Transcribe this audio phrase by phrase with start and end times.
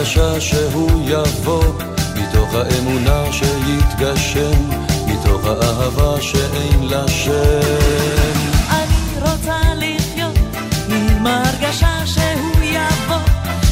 [0.00, 1.64] ההרגשה שהוא יבוא
[2.14, 4.70] מתוך האמונה שיתגשם
[5.06, 8.40] מתוך האהבה שאין לה שם.
[8.70, 10.38] אני רוצה לחיות
[10.88, 13.16] עם ההרגשה שהוא יבוא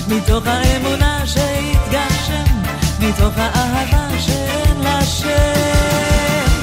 [0.08, 2.54] מתוך האמונה שיתגשם
[3.00, 5.26] מתוך האהבה שאין לה שם.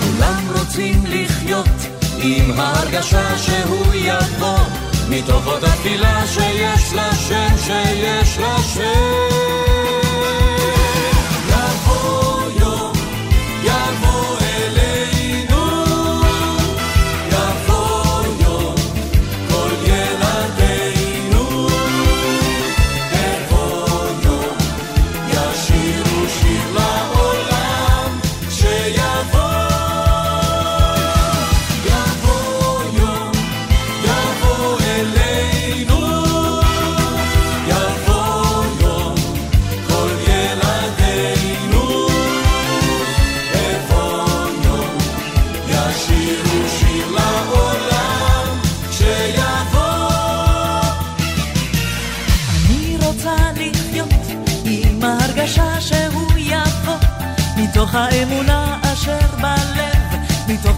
[0.02, 1.68] כולם רוצים לחיות
[2.18, 4.65] עם ההרגשה שהוא יבוא
[5.09, 9.65] מתוך אותה תפילה שיש לה שם, שיש לה שם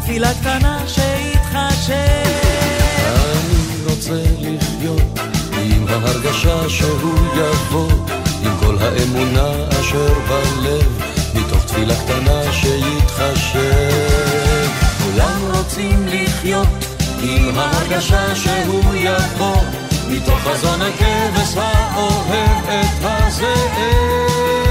[0.08, 1.94] תפילה קטנה שיתחשב.
[3.06, 5.20] אני רוצה לחיות
[5.62, 7.92] עם ההרגשה שהוא יבוא,
[8.44, 11.02] עם כל האמונה אשר בלב,
[11.36, 13.62] מתוך תפילה קטנה שיתחשב.
[15.04, 16.68] כולם רוצים לחיות
[17.22, 19.62] עם ההרגשה שהוא יבוא,
[20.10, 24.67] מתוך חזון הכבש האוהב את הזאב.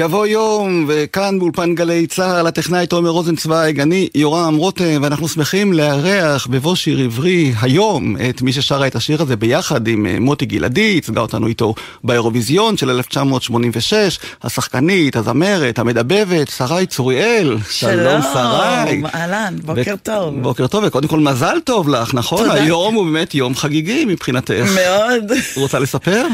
[0.00, 6.46] יבוא יום, וכאן באולפן גלי צה"ל, הטכנאי תומר רוזנצוויג, אני יורם רותם, ואנחנו שמחים לארח
[6.46, 10.80] בבוא שיר עברי היום את מי ששרה את השיר הזה ביחד עם אה, מוטי גלעדי,
[10.80, 11.74] ייצגה אותנו איתו
[12.04, 17.56] באירוויזיון של 1986, השחקנית, הזמרת, המדבבת, שרי צוריאל.
[17.70, 19.02] שלום, שרי.
[19.14, 20.42] אהלן, בוקר ו- טוב.
[20.42, 22.38] בוקר טוב, וקודם כל מזל טוב לך, נכון?
[22.48, 22.62] תודה.
[22.62, 24.66] היום הוא באמת יום חגיגי מבחינתך.
[24.74, 25.32] מאוד.
[25.56, 26.26] רוצה לספר?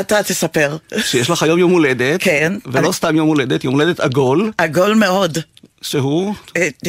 [0.00, 0.76] אתה תספר.
[1.04, 2.22] שיש לך היום יום הולדת.
[2.22, 2.52] כן.
[2.66, 4.52] ולא לא סתם יום הולדת, יום הולדת עגול.
[4.58, 5.38] עגול מאוד.
[5.82, 6.34] שהוא?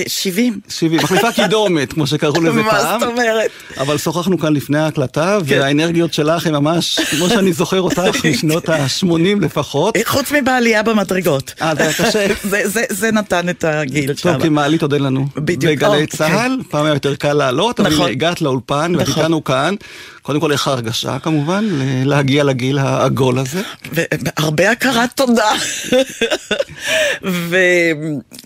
[0.07, 0.53] 70.
[0.53, 2.65] אה, 70, מחליפה קידומת, כמו שקראו לזה פעם.
[2.65, 3.51] מה זאת אומרת?
[3.77, 5.59] אבל שוחחנו כאן לפני ההקלטה, כן.
[5.59, 8.01] והאנרגיות שלך הן ממש, כמו שאני זוכר אותך,
[8.31, 9.97] משנות ה-80 לפחות.
[9.97, 11.53] אה, חוץ מבעלייה במדרגות.
[11.61, 12.27] אה, זה היה קשה.
[12.99, 14.33] זה נתן את הגיל שם.
[14.33, 15.27] טוב, כי מעלית עוד אין לנו.
[15.35, 15.73] בדיוק.
[15.73, 18.09] בגלי צה"ל, פעם היה יותר קל לעלות, אבל נכון.
[18.09, 19.23] הגעת לאולפן, ואת נכון.
[19.23, 19.75] איתנו כאן.
[20.21, 21.65] קודם כל, איך ההרגשה כמובן,
[22.05, 23.61] להגיע לגיל העגול הזה?
[23.91, 25.51] והרבה הכרת תודה.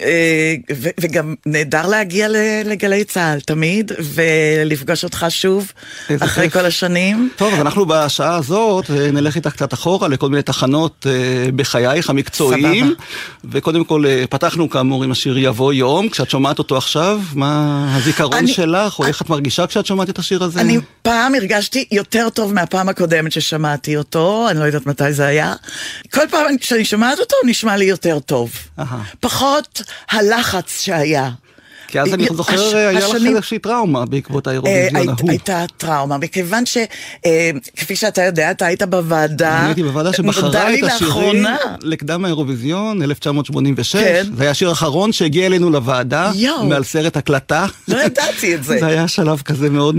[0.01, 0.55] אה,
[0.99, 2.27] וגם נהדר להגיע
[2.65, 5.71] לגלי צה"ל תמיד, ולפגוש אותך שוב
[6.19, 7.29] אחרי כל השנים.
[7.35, 12.09] טוב, אז אנחנו בשעה הזאת אה, נלך איתך קצת אחורה לכל מיני תחנות אה, בחייך
[12.09, 12.85] המקצועיים.
[12.85, 13.03] סבבה.
[13.51, 18.47] וקודם כל פתחנו כאמור עם השיר יבוא יום, כשאת שומעת אותו עכשיו, מה הזיכרון אני,
[18.47, 20.61] שלך, או איך את מרגישה כשאת שומעת את השיר הזה?
[20.61, 25.53] אני פעם הרגשתי יותר טוב מהפעם הקודמת ששמעתי אותו, אני לא יודעת מתי זה היה.
[26.13, 28.51] כל פעם כשאני שומעת אותו, הוא נשמע לי יותר טוב.
[29.19, 31.31] פחות הלחץ שהיה.
[31.87, 35.29] כי אז אני זוכר, היה לך איזושהי טראומה בעקבות האירוויזיון ההוא.
[35.29, 41.45] הייתה טראומה, מכיוון שכפי שאתה יודע, אתה היית בוועדה, אני הייתי בוועדה שבחרה את השירים
[41.81, 43.95] לקדם האירוויזיון 1986.
[43.95, 44.25] כן.
[44.37, 46.31] זה היה השיר האחרון שהגיע אלינו לוועדה,
[46.63, 47.65] מעל סרט הקלטה.
[47.87, 48.77] לא ידעתי את זה.
[48.79, 49.95] זה היה שלב כזה מאוד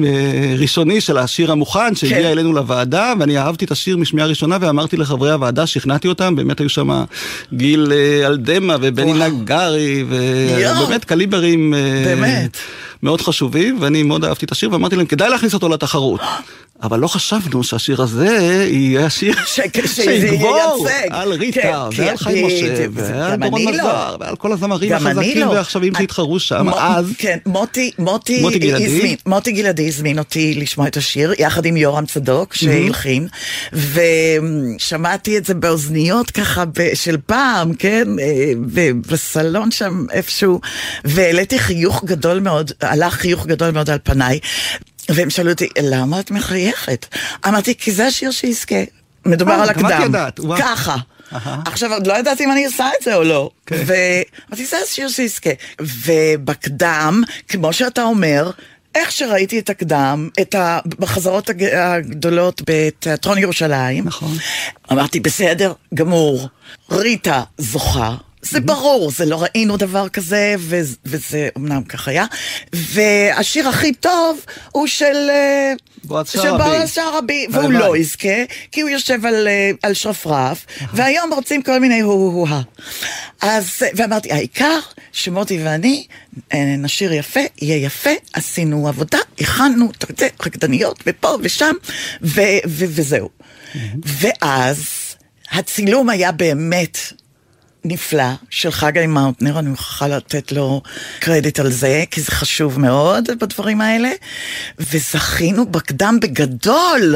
[0.58, 2.24] ראשוני של השיר המוכן שהגיע כן.
[2.24, 6.68] אלינו לוועדה, ואני אהבתי את השיר משמיעה ראשונה ואמרתי לחברי הוועדה, שכנעתי אותם, באמת היו
[6.68, 7.04] שם
[7.52, 7.92] גיל
[8.24, 11.74] אלדמה ובני נגרי, ובאמת קליברים
[12.04, 12.56] באמת.
[13.02, 16.20] מאוד חשובים, ואני מאוד אהבתי את השיר, ואמרתי להם, כדאי להכניס אותו לתחרות.
[16.82, 19.34] אבל לא חשבנו שהשיר הזה יהיה השיר
[19.94, 20.58] שיגבור
[21.10, 23.70] על ריטה, כן, ועל כן, חיים משה, ועל דורון לא.
[23.70, 25.52] מזר, ועל כל הזמרים החזקים לא.
[25.52, 27.12] והעכשוויים שהתחרו שם אז.
[27.18, 27.38] כן,
[29.26, 33.28] מוטי גלעדי הזמין אותי לשמוע את השיר, יחד עם יורם צדוק, שהלחין,
[33.72, 36.64] ושמעתי את זה באוזניות ככה
[36.94, 38.52] של פעם, כן, אה,
[39.10, 40.60] בסלון שם איפשהו,
[41.04, 44.38] והעליתי חיוך גדול מאוד, עלה חיוך גדול מאוד על פניי.
[45.08, 47.06] והם שאלו אותי, למה את מחייכת?
[47.48, 48.84] אמרתי, כי זה השיר שיזכה.
[49.26, 50.12] מדובר אה, על הקדם.
[50.58, 50.96] ככה.
[51.66, 53.50] עכשיו, עוד לא ידעתי אם אני עושה את זה או לא.
[53.66, 53.82] כן.
[53.86, 55.50] ואמרתי, זה השיר שיזכה.
[55.80, 58.50] ובקדם, כמו שאתה אומר,
[58.94, 60.78] איך שראיתי את הקדם, את ה...
[60.98, 64.36] בחזרות הגדולות בתיאטרון ירושלים, נכון.
[64.92, 66.48] אמרתי, בסדר, גמור,
[66.90, 68.14] ריטה זוכה,
[68.50, 70.54] זה ברור, זה לא ראינו דבר כזה,
[71.04, 72.24] וזה אמנם כך היה.
[72.72, 74.40] והשיר הכי טוב
[74.72, 75.30] הוא של...
[75.30, 75.72] אה,
[76.58, 81.78] בועז שערבי, והוא לא יזכה, כי הוא יושב על, אה, על שרפרף, והיום רוצים כל
[81.78, 82.62] מיני הו-הו-ה.
[83.42, 84.78] אז, ואמרתי, העיקר
[85.12, 86.06] שמוטי ואני
[86.54, 91.74] אה, נשיר יפה, יהיה יפה, עשינו עבודה, הכנו, אתה יודע, רקדניות, ופה ושם,
[92.22, 93.28] ו- ו- וזהו.
[94.04, 94.86] ואז
[95.50, 96.98] הצילום היה באמת
[97.88, 100.82] נפלא של חגי מאוטנר, אני מוכרחה לתת לו
[101.18, 104.10] קרדיט על זה, כי זה חשוב מאוד בדברים האלה,
[104.78, 107.14] וזכינו בקדם בגדול.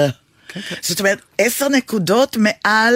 [0.49, 0.77] כן, כן.
[0.81, 2.95] זאת אומרת, עשר נקודות מעל...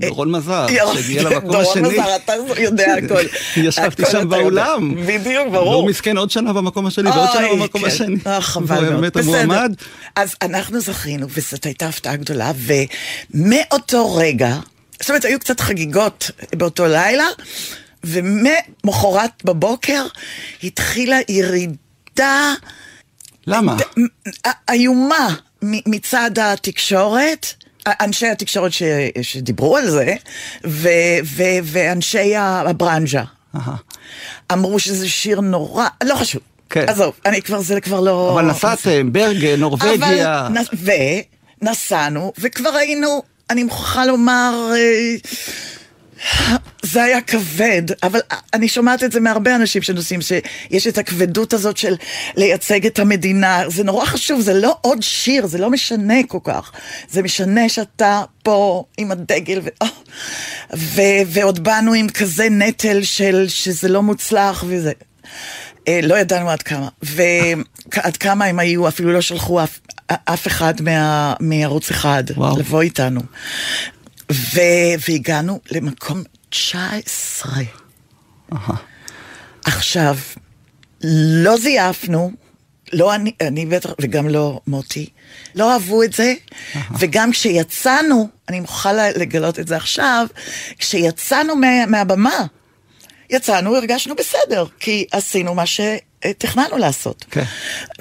[0.00, 1.82] דורון מזר, שהגיע למקום השני.
[1.82, 3.22] דורון מזר, אתה יודע הכל.
[3.56, 4.94] ישבתי שם באולם.
[5.06, 5.68] בדיוק, ברור.
[5.68, 7.86] והוא מסכן עוד שנה במקום השני ועוד שנה במקום כן.
[7.86, 8.16] השני.
[8.26, 8.94] אה, חבל מאוד.
[8.94, 9.74] באמת המועמד.
[10.16, 12.52] אז אנחנו זכינו, וזאת הייתה הפתעה גדולה,
[13.34, 14.56] ומאותו רגע...
[15.00, 17.26] זאת אומרת, היו קצת חגיגות באותו לילה,
[18.04, 20.06] ומחרת בבוקר
[20.62, 22.52] התחילה ירידה...
[23.46, 23.76] למה?
[24.70, 27.46] איומה מצד התקשורת.
[28.00, 28.82] אנשי התקשורת ש,
[29.22, 30.14] שדיברו על זה,
[30.66, 30.88] ו,
[31.24, 33.22] ו, ואנשי הברנז'ה.
[34.52, 36.42] אמרו שזה שיר נורא, לא חשוב.
[36.70, 36.84] כן.
[36.88, 38.30] עזוב, אני כבר, זה כבר לא...
[38.34, 40.46] אבל נסעתם, ברגן, נורבגיה.
[40.46, 40.62] אבל,
[41.62, 45.16] ונסענו, וכבר היינו אני מוכרחה לומר, אה,
[46.82, 48.20] זה היה כבד, אבל
[48.54, 51.96] אני שומעת את זה מהרבה אנשים שנוסעים, שיש את הכבדות הזאת של
[52.36, 53.62] לייצג את המדינה.
[53.68, 56.72] זה נורא חשוב, זה לא עוד שיר, זה לא משנה כל כך.
[57.10, 59.68] זה משנה שאתה פה עם הדגל, ו...
[60.76, 61.00] ו...
[61.26, 64.92] ועוד באנו עם כזה נטל של שזה לא מוצלח וזה.
[65.88, 66.88] אה, לא ידענו עד כמה.
[67.02, 69.78] ועד כמה הם היו, אפילו לא שלחו אף,
[70.12, 72.58] אף אחד מה, מערוץ אחד וואו.
[72.58, 73.20] לבוא איתנו.
[74.32, 74.60] ו,
[75.08, 77.52] והגענו למקום 19.
[78.52, 78.72] Uh-huh.
[79.64, 80.16] עכשיו,
[81.44, 82.30] לא זייפנו,
[82.92, 85.08] לא אני, אני בטח, וגם לא מוטי,
[85.54, 86.78] לא אהבו את זה, uh-huh.
[86.98, 90.26] וגם כשיצאנו, אני מוכרחה לגלות את זה עכשיו,
[90.78, 92.46] כשיצאנו מה, מהבמה,
[93.30, 95.66] יצאנו, הרגשנו בסדר, כי עשינו מה
[96.26, 97.24] שתכננו לעשות.
[97.28, 97.30] Okay.
[97.30, 97.44] כן.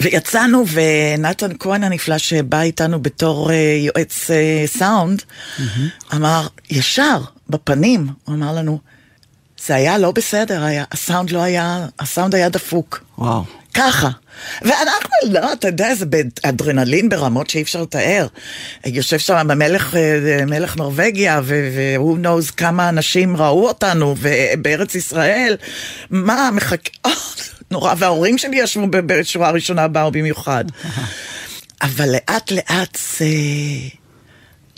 [0.02, 6.16] ויצאנו, ונתן כהן הנפלא, שבא איתנו בתור uh, יועץ uh, סאונד, mm-hmm.
[6.16, 8.80] אמר, ישר, בפנים, הוא אמר לנו,
[9.66, 13.04] זה היה לא בסדר, היה, הסאונד לא היה, הסאונד היה דפוק.
[13.18, 13.44] וואו.
[13.78, 14.10] ככה.
[14.62, 18.28] ואנחנו, לא, אתה יודע, זה באדרנלין ברמות שאי אפשר לתאר.
[18.86, 25.58] יושב שם המלך, אה, מלך נורבגיה, והוא knows כמה אנשים ראו אותנו, ובארץ ישראל,
[26.10, 27.12] מה, מחכה, אה,
[27.72, 30.66] נורא, וההורים שלי ישבו בשורה הראשונה, באו במיוחד.
[31.82, 33.26] אבל לאט לאט זה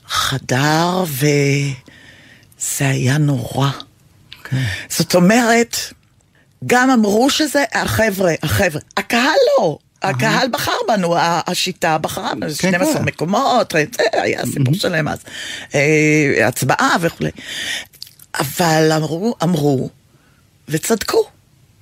[0.07, 3.69] חדר, וזה היה נורא.
[3.69, 3.83] Okay.
[4.43, 4.63] כן.
[4.89, 5.77] זאת אומרת,
[6.65, 9.77] גם אמרו שזה, החבר'ה, החבר'ה, הקהל לא.
[10.01, 13.05] הקהל בחר בנו, השיטה בחרה בנו, 12 כן, כן.
[13.05, 13.73] מקומות,
[14.13, 15.19] היה סיפור שלם אז,
[15.75, 17.31] אה, הצבעה וכולי.
[18.39, 19.89] אבל אמרו, אמרו,
[20.69, 21.27] וצדקו,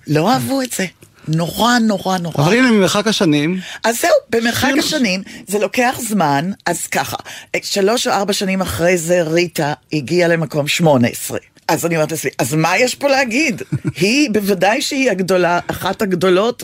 [0.08, 0.86] לא אהבו את זה.
[1.28, 2.44] נורא נורא נורא.
[2.44, 3.60] אבל הנה ממרחק השנים.
[3.84, 7.18] אז זהו, במרחק השנים זה לוקח זמן, אז ככה,
[7.64, 11.38] שלוש או ארבע שנים אחרי זה ריטה הגיעה למקום 18.
[11.68, 13.62] אז אני אומרת לעצמי, אז מה יש פה להגיד?
[14.02, 16.64] היא, בוודאי שהיא הגדולה, אחת הגדולות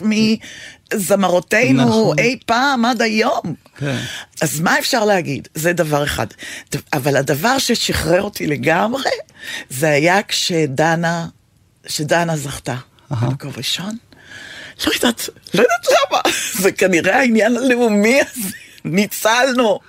[0.94, 2.18] מזמרותינו נכון.
[2.18, 3.54] אי פעם עד היום.
[3.76, 3.96] כן.
[4.42, 5.48] אז מה אפשר להגיד?
[5.54, 6.26] זה דבר אחד.
[6.92, 9.10] אבל הדבר ששחרר אותי לגמרי,
[9.70, 11.26] זה היה כשדנה,
[11.86, 12.76] שדנה זכתה.
[13.10, 13.96] במקום ראשון.
[14.86, 16.20] לא יודעת, לא יודעת למה.
[16.52, 18.48] זה כנראה העניין הלאומי הזה.
[18.84, 19.80] ניצלנו.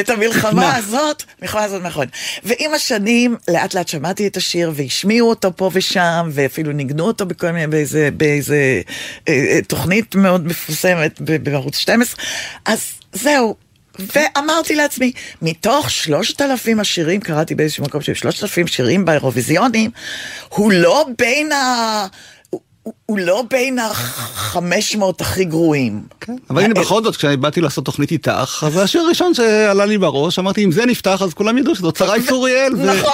[0.00, 2.06] את המלחמה הזאת, המלחמה הזאת נכון.
[2.44, 7.50] ועם השנים, לאט לאט שמעתי את השיר, והשמיעו אותו פה ושם, ואפילו ניגנו אותו בכל
[7.50, 8.80] מיני, באיזה, באיזה
[9.28, 12.24] אה, אה, תוכנית מאוד מפורסמת בערוץ 12,
[12.64, 13.56] אז זהו.
[13.98, 15.12] ואמרתי לעצמי,
[15.42, 19.90] מתוך שלושת אלפים השירים, קראתי באיזשהו מקום של שלושת אלפים שירים באירוויזיונים,
[20.48, 22.06] הוא לא בין ה...
[23.06, 26.02] הוא לא בין החמש מאות הכי גרועים.
[26.20, 29.98] כן, אבל הנה בכל זאת, כשאני באתי לעשות תוכנית איתך, אז השיר הראשון שעלה לי
[29.98, 32.72] בראש, אמרתי, אם זה נפתח, אז כולם ידעו שזאת שרי צוריאל.
[32.72, 33.12] נכון,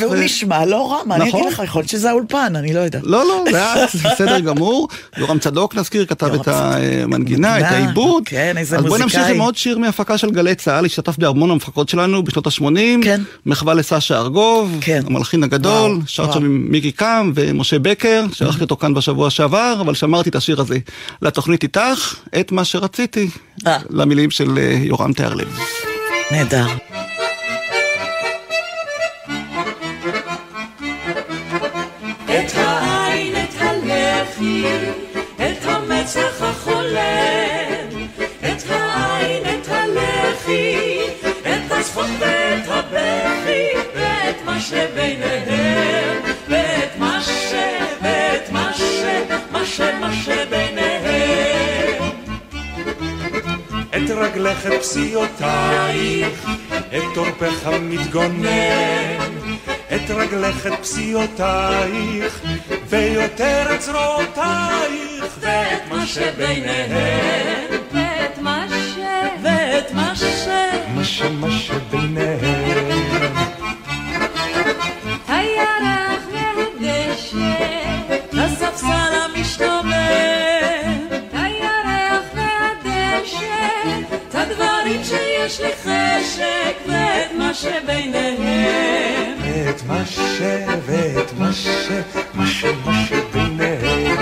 [0.00, 1.52] והוא נשמע לא רע, מה אני אגיד נכון.
[1.52, 3.00] לך, יכול להיות שזה האולפן, אני לא יודע.
[3.02, 4.88] לא, לא, זה היה בסדר גמור.
[5.16, 8.22] יורם צדוק נזכיר, כתב את המנגינה, את העיבוד.
[8.26, 8.94] כן, איזה מוזיקאי.
[8.94, 12.46] אז בואי נמשיך עם עוד שיר מהפקה של גלי צה"ל, השתתף בהמון המפקות שלנו בשנות
[12.46, 13.04] ה-80.
[13.04, 13.20] כן.
[13.46, 15.02] מחווה לסשה ארגוב, כן.
[15.06, 19.94] המלחין הגדול, שרת שם עם מיקי קם ומשה בקר, שערכתי אותו כאן בשבוע שעבר, אבל
[19.94, 20.78] שמרתי את השיר הזה
[21.22, 23.28] לתוכנית איתך, את מה שרציתי,
[23.66, 23.78] אה.
[23.90, 25.58] למילים של אה, יורם תיארלב.
[26.30, 26.66] נהדר.
[32.24, 34.64] את העין, את הלחי,
[35.36, 37.88] את המצח החולם,
[38.40, 40.98] את העין, את הלחי,
[41.42, 46.25] את הצחוק ואת הבכי, ואת מה שביניהם,
[50.06, 52.02] מה שביניהם.
[53.96, 59.18] את רגלך, את פסיעותייך, את תורפך המתגונן.
[59.94, 62.40] את רגלך, את פסיעותייך,
[62.88, 67.70] ויותר את זרועותייך, ואת מה שביניהם.
[67.92, 68.98] ואת מה ש...
[69.42, 70.22] ואת מה ש...
[70.94, 71.22] מה ש...
[71.22, 73.26] מה שביניהם.
[75.28, 76.05] הירח
[87.66, 89.38] שביניהם.
[89.42, 90.18] ואת מה ש...
[90.86, 91.66] ואת מה ש...
[92.34, 92.64] מה ש...
[92.84, 94.16] מה שביניהם.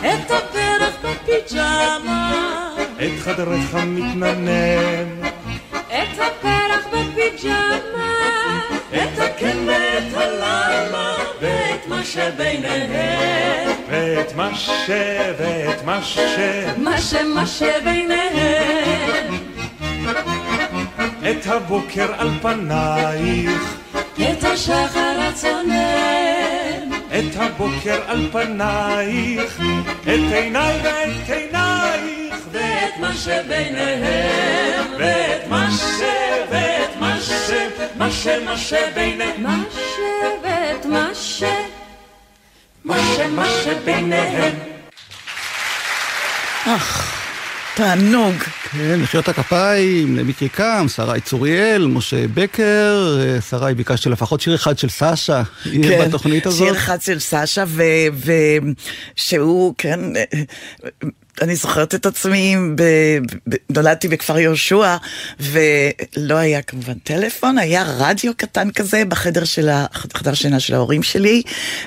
[0.00, 2.32] את הפרח בפיג'מה,
[2.96, 5.08] את חדרך מתננן.
[5.88, 8.12] את הפרח בפיג'מה,
[8.94, 13.70] את הכן ואת הלמה, ואת מה שביניהם.
[13.88, 14.90] ואת מה ש...
[15.38, 16.18] ואת מה ש...
[16.76, 17.14] מה ש...
[17.14, 18.33] מה שביניהם.
[21.30, 23.76] את הבוקר על פנייך,
[24.14, 29.60] את השחר הצונן, את הבוקר על פנייך,
[30.02, 36.02] את עיניי ואת עינייך, ואת מה שביניהם, ואת מה ש...
[36.50, 37.30] ואת מה ש...
[37.96, 38.26] מה ש...
[38.26, 39.98] מה שביניהם, מה ש...
[40.42, 41.42] ואת מה ש...
[42.84, 43.20] מה ש...
[43.20, 44.54] מה שביניהם.
[46.66, 47.13] אך.
[47.76, 48.34] תענוג.
[48.70, 54.78] כן, מחיאות הכפיים למיקי קם, שרי צוריאל, משה בקר, אה, שרי ביקשתי לפחות שיר אחד
[54.78, 56.68] של סשה, כן, בתוכנית הזאת.
[56.68, 57.64] שיר אחד של סשה,
[59.16, 60.00] ושהוא, כן,
[61.42, 62.82] אני זוכרת את עצמי, ב,
[63.48, 64.96] ב, נולדתי בכפר יהושע,
[65.40, 71.42] ולא היה כמובן טלפון, היה רדיו קטן כזה בחדר של החדר שינה של ההורים שלי,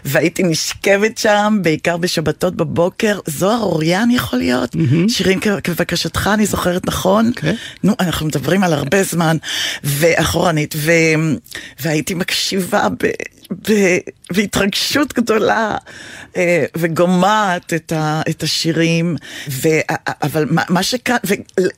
[0.06, 3.20] והייתי נשכבת שם, בעיקר בשבתות בבוקר.
[3.26, 4.76] זוהר אוריאן יכול להיות?
[4.76, 5.10] Mm-hmm.
[5.10, 7.26] שירים כבקשתך, אני זוכרת נכון?
[7.26, 7.30] Okay.
[7.30, 7.56] אוקיי.
[7.84, 9.38] נו, אנחנו מדברים על הרבה זמן,
[9.84, 10.92] ואחורנית, ו,
[11.80, 13.08] והייתי מקשיבה ב...
[14.32, 15.78] בהתרגשות גדולה
[16.38, 19.16] אה, וגומעת את, ה, את השירים,
[19.50, 19.68] ו,
[20.22, 21.18] אבל מה, מה שכאן,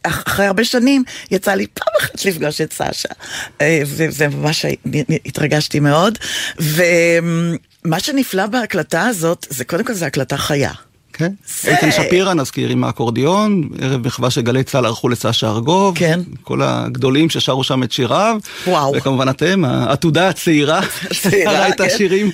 [0.05, 3.09] ואחרי הרבה שנים יצא לי פעם אחת לפגוש את סשה,
[3.61, 4.65] אה, וממש
[5.25, 6.17] התרגשתי מאוד,
[6.59, 10.71] ומה שנפלא בהקלטה הזאת, זה קודם כל זה הקלטה חיה.
[11.19, 11.31] כן.
[11.67, 15.97] איתן שפירא נזכיר עם האקורדיון, ערב מחווה של גלי צה"ל ערכו לסשה ארגוב.
[15.97, 16.19] כן.
[16.43, 18.37] כל הגדולים ששרו שם את שיריו.
[18.67, 18.93] וואו.
[18.95, 22.31] וכמובן אתם, העתודה הצעירה, שרה את השירים.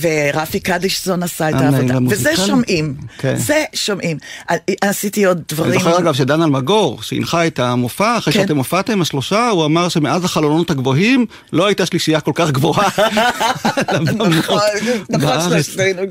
[0.00, 1.98] ורפי קדישזון עשה את העבודה.
[2.08, 2.94] וזה שומעים.
[3.18, 3.36] כן.
[3.36, 4.18] זה שומעים.
[4.80, 5.72] עשיתי עוד דברים.
[5.72, 8.40] אני זוכר אגב שדן אלמגור, שהנחה את המופע, אחרי כן.
[8.40, 12.88] שאתם הופעתם השלושה, הוא אמר שמאז החלונות הגבוהים, לא הייתה שלישייה כל כך גבוהה.
[14.38, 14.60] נכון,
[15.08, 16.02] נכון, שלושתנו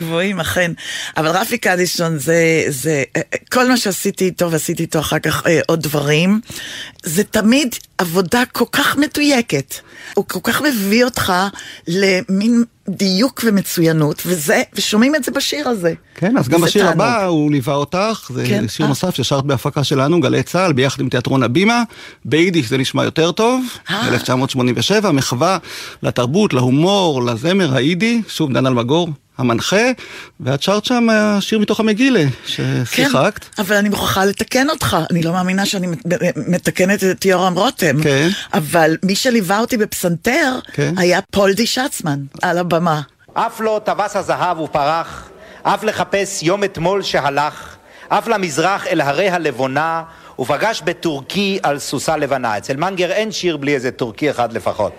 [0.00, 0.72] גבוהים, אכן.
[1.16, 3.04] אבל רפי קדישון זה, זה,
[3.52, 6.40] כל מה שעשיתי איתו ועשיתי איתו אחר כך אה, עוד דברים,
[7.02, 9.74] זה תמיד עבודה כל כך מדויקת.
[10.14, 11.32] הוא כל כך מביא אותך
[11.88, 15.94] למין דיוק ומצוינות, וזה, ושומעים את זה בשיר הזה.
[16.14, 17.00] כן, אז גם בשיר תענוג.
[17.00, 18.88] הבא הוא ליווה אותך, זה כן, שיר אה.
[18.88, 21.82] נוסף ששרת בהפקה שלנו, גלי צה"ל, ביחד עם תיאטרון הבימה.
[22.24, 24.08] ביידיש זה נשמע יותר טוב, אה.
[24.08, 25.58] 1987, מחווה
[26.02, 29.08] לתרבות, להומור, לזמר היידי, שוב דן אלמגור.
[29.38, 29.90] המנחה,
[30.40, 31.06] ואת שרת שם
[31.40, 33.44] שיר מתוך המגילה, ששיחקת.
[33.44, 35.86] כן, אבל אני מוכרחה לתקן אותך, אני לא מאמינה שאני
[36.36, 38.02] מתקנת את יורם רותם.
[38.02, 38.28] כן.
[38.54, 40.94] אבל מי שליווה אותי בפסנתר, כן.
[40.96, 43.00] היה פולדי שצמן, על הבמה.
[43.34, 45.28] אף לא טווס הזהב ופרח,
[45.62, 47.76] אף לחפש יום אתמול שהלך,
[48.08, 50.02] אף למזרח אל הרי הלבונה,
[50.38, 52.58] ופגש בטורקי על סוסה לבנה.
[52.58, 54.92] אצל מנגר אין שיר בלי איזה טורקי אחד לפחות.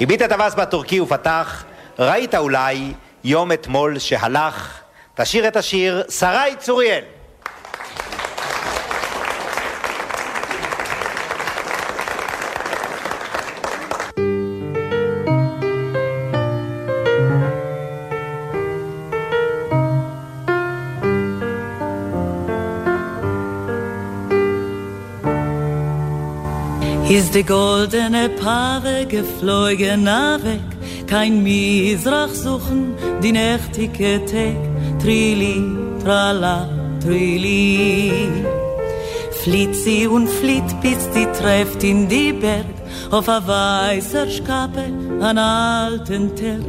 [0.00, 1.64] הביט הטווס בטורקי ופתח,
[1.98, 2.92] ראית אולי
[3.24, 4.80] יום אתמול שהלך.
[5.14, 7.04] תשיר את השיר שרי צוריאל.
[27.18, 30.04] Ist die goldene Paare geflogen
[30.44, 30.77] weg,
[31.08, 35.62] kein Misrach suchen, die nächtige Tag, Trili,
[36.04, 36.68] Trala,
[37.02, 38.28] Trili.
[39.42, 42.66] Flieht sie und flieht, bis sie trefft in die Berg,
[43.10, 44.84] auf a weißer Schkappe,
[45.20, 46.64] an alten Terg,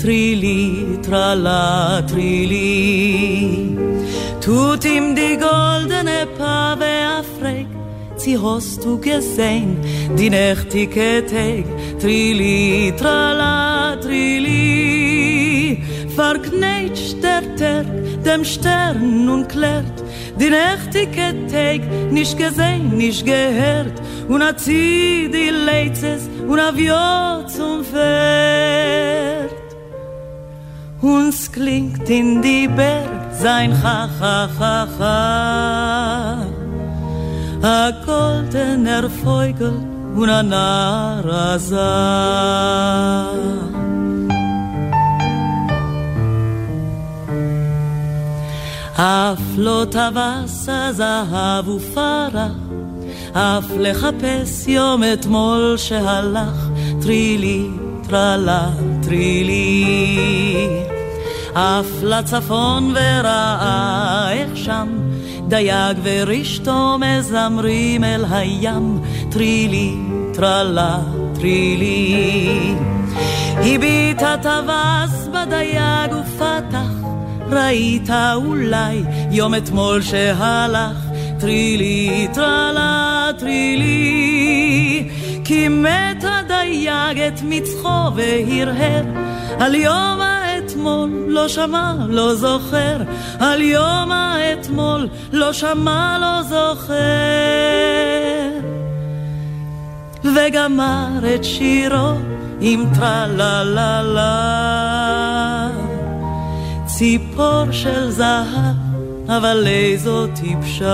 [0.00, 3.76] Trili, Trala, Trili.
[4.40, 7.66] Tut ihm die goldene Paare afreg,
[8.24, 9.76] sie hast du gesehen,
[10.18, 11.64] die nächtige Tag,
[12.00, 15.82] Trili, Trala, Trili.
[16.16, 17.86] Verknetscht der Tag
[18.24, 20.02] dem Stern und klärt,
[20.40, 27.46] die nächtige Tag nicht gesehen, nicht gehört, und hat sie die Leitzes und auf Jo
[27.48, 29.50] zum Pferd.
[31.02, 35.93] Uns klingt in die Berg sein Ha-Ha-Ha-Ha.
[37.64, 39.76] A goldener Vogel
[40.14, 41.90] und a Narasa.
[48.96, 52.52] אף לא טווס הזהב ופרח,
[53.32, 56.68] אף לחפש יום אתמול שהלך,
[57.02, 57.66] טרילי,
[58.08, 58.68] טרלה,
[59.02, 60.68] טרילי.
[61.52, 64.88] אף לצפון וראה איך שם
[65.48, 69.94] דייג ורשתו מזמרים אל הים, טרילי,
[70.34, 70.98] טרלה,
[71.34, 72.74] טרילי.
[73.56, 76.90] הביט הטווס בדייג ופתח,
[77.50, 80.96] ראית אולי יום אתמול שהלך,
[81.40, 85.08] טרילי, טרלה, טרילי.
[85.44, 89.04] כי מת הדייג את מצחו והרהר
[89.58, 90.20] על יום
[90.84, 92.96] האתמול לא שמע, לא זוכר,
[93.40, 96.94] על יום האתמול לא שמע, לא זוכר.
[100.24, 102.12] וגמר את שירו
[102.60, 104.30] עם טרלה-לה-לה.
[106.86, 108.76] ציפור של זהב,
[109.28, 110.84] אבל איזו טיפשה.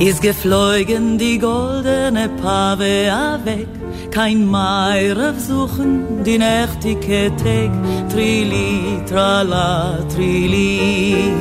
[0.00, 3.12] Ist geflogen die goldene Pave
[3.44, 3.68] weg,
[4.10, 7.70] kein Meirev suchen, die nächtige Tag,
[8.10, 11.34] Trili, Trala, Trili.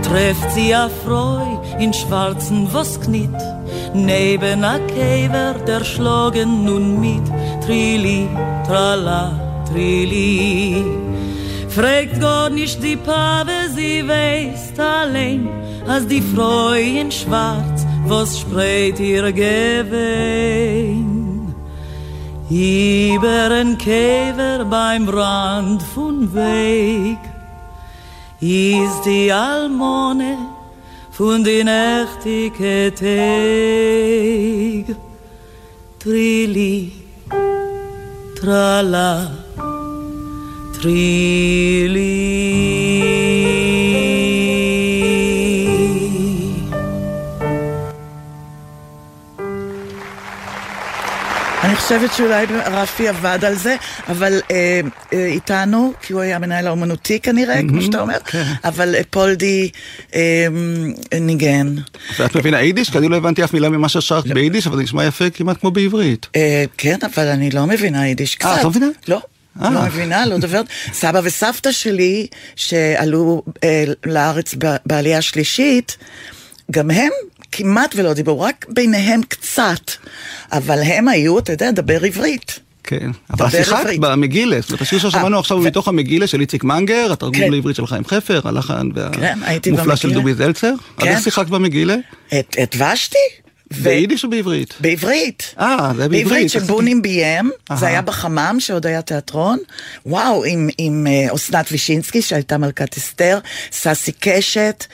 [0.00, 0.88] Trefft sie a
[1.80, 3.36] in schwarzen Wosknit,
[3.92, 7.26] neben a Käfer, der schlagen nun mit,
[7.66, 8.28] Trili,
[8.64, 10.84] Trala, Trili.
[11.68, 15.48] Fragt Gott nicht die Pave, sie weiß allein,
[15.86, 21.06] als die Freu in Schwarz, was spreit ihr Gewehen.
[22.48, 27.18] Über ein Käfer beim Rand von Weg
[28.40, 30.36] ist die Almone
[31.10, 34.86] von die nächtige Teg.
[35.98, 36.92] Trilli,
[38.38, 39.30] trala,
[40.80, 42.06] trilli.
[51.86, 53.76] חושבת שאולי רפי עבד על זה,
[54.08, 54.80] אבל אה,
[55.12, 58.16] אה, איתנו, כי הוא היה המנהל האומנותי כנראה, כמו שאתה אומר,
[58.64, 59.70] אבל אה, פולדי
[60.14, 60.46] אה,
[61.20, 61.74] ניגן.
[62.18, 62.90] ואת מבינה יידיש?
[62.90, 65.70] כי אני לא הבנתי אף מילה ממה ששרת ביידיש, אבל זה נשמע יפה כמעט כמו
[65.70, 66.26] בעברית.
[66.36, 68.56] אה, כן, אבל אני לא מבינה יידיש קצת.
[68.58, 68.86] את לא מבינה?
[69.08, 69.20] לא.
[69.62, 69.70] אה.
[69.70, 70.66] לא מבינה, לא דוברת.
[70.92, 74.54] סבא וסבתא שלי, שעלו אה, לארץ
[74.86, 75.96] בעלייה השלישית,
[76.70, 77.10] גם הם
[77.52, 79.90] כמעט ולא דיברו, רק ביניהם קצת.
[80.52, 82.58] אבל הם היו, אתה יודע, דבר עברית.
[82.84, 83.98] כן, אבל שיחקת.
[84.00, 87.50] במגילה, זאת אומרת, השיר ששמענו אה, עכשיו הוא מתוך המגילה של איציק מנגר, התרגום כן.
[87.52, 90.20] לעברית של חיים חפר, הלחן כן, והמופלא של במגילה.
[90.22, 90.68] דובי זלצר.
[90.72, 91.08] אז כן.
[91.08, 91.94] איך שיחקת במגילה?
[92.38, 93.18] את- ושתי?
[93.82, 94.74] ביידיש או בעברית?
[94.80, 95.54] בעברית.
[95.60, 96.24] אה, זה היה בעברית.
[96.24, 97.50] בעברית שבונים ביים.
[97.76, 99.58] זה היה בחמם שעוד היה תיאטרון,
[100.06, 103.38] וואו, עם, עם אה, אסנת וישינסקי שהייתה מלכת אסתר,
[103.72, 104.84] ססי קשת,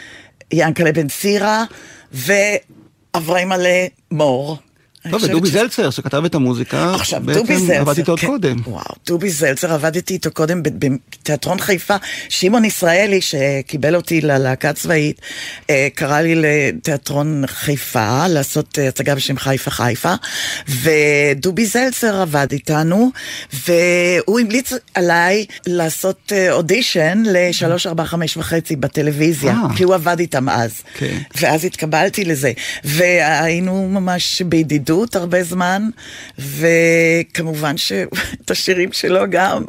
[0.53, 1.65] ינקלה בן סירה,
[2.13, 3.71] ואברהם מלא
[4.11, 4.59] מור.
[5.03, 8.21] טוב, חושבת ודובי ש- זלצר שכתב את המוזיקה, עכשיו, דובי זלצר, בעצם עבדתי איתו עוד
[8.21, 8.27] כן.
[8.27, 8.57] קודם.
[8.67, 11.97] וואו, דובי זלצר, עבדתי איתו קודם בתיאטרון חיפה.
[12.29, 15.21] שמעון ישראלי, שקיבל אותי ללהקה צבאית,
[15.71, 20.15] אה, קרא לי לתיאטרון חיפה, לעשות אה, הצגה בשם חיפה חיפה,
[20.69, 23.11] ודובי זלצר עבד איתנו,
[23.67, 29.77] והוא המליץ עליי לעשות אודישן לשלוש, ארבע, חמש וחצי בטלוויזיה, אה.
[29.77, 30.73] כי הוא עבד איתם אז.
[30.95, 31.19] כן.
[31.41, 32.53] ואז התקבלתי לזה,
[32.85, 35.89] והיינו ממש בידידות הרבה זמן,
[36.39, 39.65] וכמובן שאת השירים שלו גם,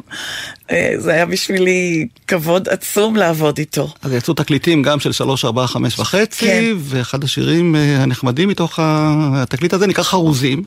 [0.96, 3.92] זה היה בשבילי כבוד עצום לעבוד איתו.
[4.02, 6.64] אז יצאו תקליטים גם של שלוש, ארבע, חמש וחצי, כן.
[6.78, 10.62] ואחד השירים אה, הנחמדים מתוך התקליט הזה נקרא חרוזים.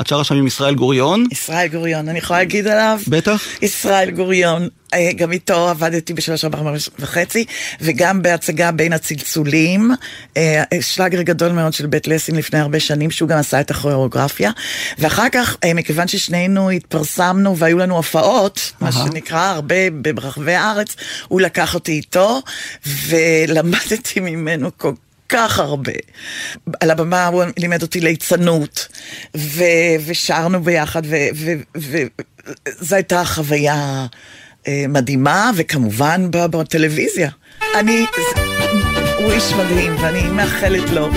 [0.00, 3.00] את שרה שם עם ישראל גוריון, ישראל גוריון, אני יכולה להגיד עליו?
[3.08, 3.42] בטח.
[3.62, 7.44] ישראל גוריון, אה, גם איתו עבדתי בשלוש ארבע וחצי,
[7.80, 9.90] וגם בהצגה בין הצלצולים,
[10.36, 14.50] אה, שלאגר גדול מאוד של בית לסין לפני הרבה שנים, שהוא גם עשה את הכוריאוגרפיה,
[14.98, 18.92] ואחר כך, אה, מכיוון ששנינו התפרסמנו והיו לנו הופעות, מה אהה.
[19.24, 20.96] שנקרא, הרבה ברחבי הארץ,
[21.28, 22.42] הוא לקח אותי איתו,
[22.86, 24.92] ולמדתי ממנו כל
[25.28, 25.92] כך הרבה.
[26.80, 28.88] על הבמה הוא לימד אותי ליצנות,
[29.36, 31.02] ו- ושרנו ביחד,
[31.74, 34.06] וזו הייתה חוויה
[34.66, 37.30] אה, מדהימה, וכמובן בטלוויזיה.
[37.74, 38.06] אני,
[39.18, 41.08] הוא איש מדהים, ואני מאחלת לו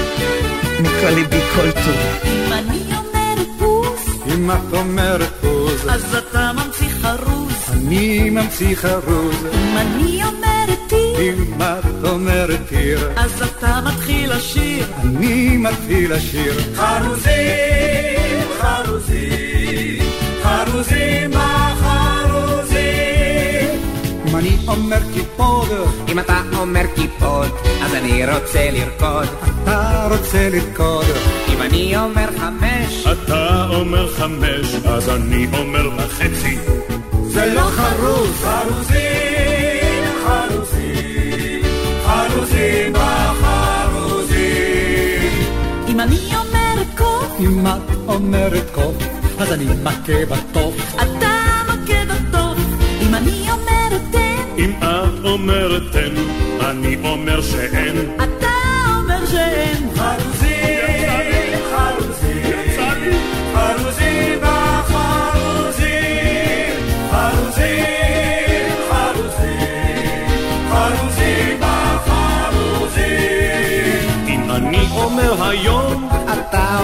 [0.80, 1.98] מכל ליבי כל טוב.
[2.26, 7.37] אם אני אומרת פוס, אם את אומרת פוז, אז אתה ממציא חרוז.
[7.78, 9.46] אני ממציא חרוז.
[9.54, 14.86] אם אני אומרת טיר, אם את אומרת טיר, אז אתה מתחיל לשיר.
[15.04, 16.54] אני מתחיל לשיר.
[16.76, 20.00] חרוזים, חרוזים,
[20.44, 22.78] חרוזים בחרוזים.
[24.28, 25.70] אם אני אומר קיפוד,
[26.08, 27.50] אם אתה אומר קיפוד,
[27.84, 29.28] אז אני רוצה לרקוד.
[29.64, 31.06] אתה רוצה לרקוד.
[31.54, 36.58] אם אני אומר חמש, אתה אומר חמש, אז אני אומר וחצי.
[37.38, 38.44] זה לא חרוז.
[38.44, 41.62] חרוזים, חרוזים,
[42.06, 44.38] חרוזים בחרוזים.
[45.88, 48.96] אם אני אומרת קוף, אם את אומרת קוף,
[49.40, 50.96] אז אני מכה בתוף.
[50.96, 51.36] אתה
[51.68, 52.58] מכה בטוב.
[53.02, 56.14] אם אני אומרת תן, אם את אומרת תן,
[56.70, 57.96] אני אומר שאין.
[58.16, 58.54] אתה
[58.98, 59.90] אומר שאין.
[59.96, 60.37] חרוזים,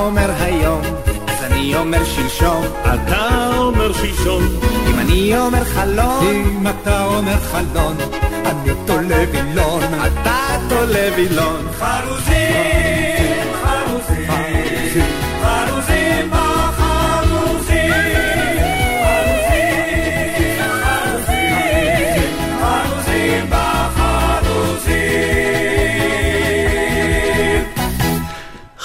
[0.04, 0.82] אומר היום,
[1.28, 2.64] אז אני אומר שלשום.
[2.82, 4.44] אתה אומר שלשום.
[4.90, 7.96] אם אני אומר חלום, אם אתה אומר חלון,
[8.46, 9.84] אני תולה וילון.
[9.84, 11.68] אתה תולה וילון.
[11.80, 13.03] חרוזים,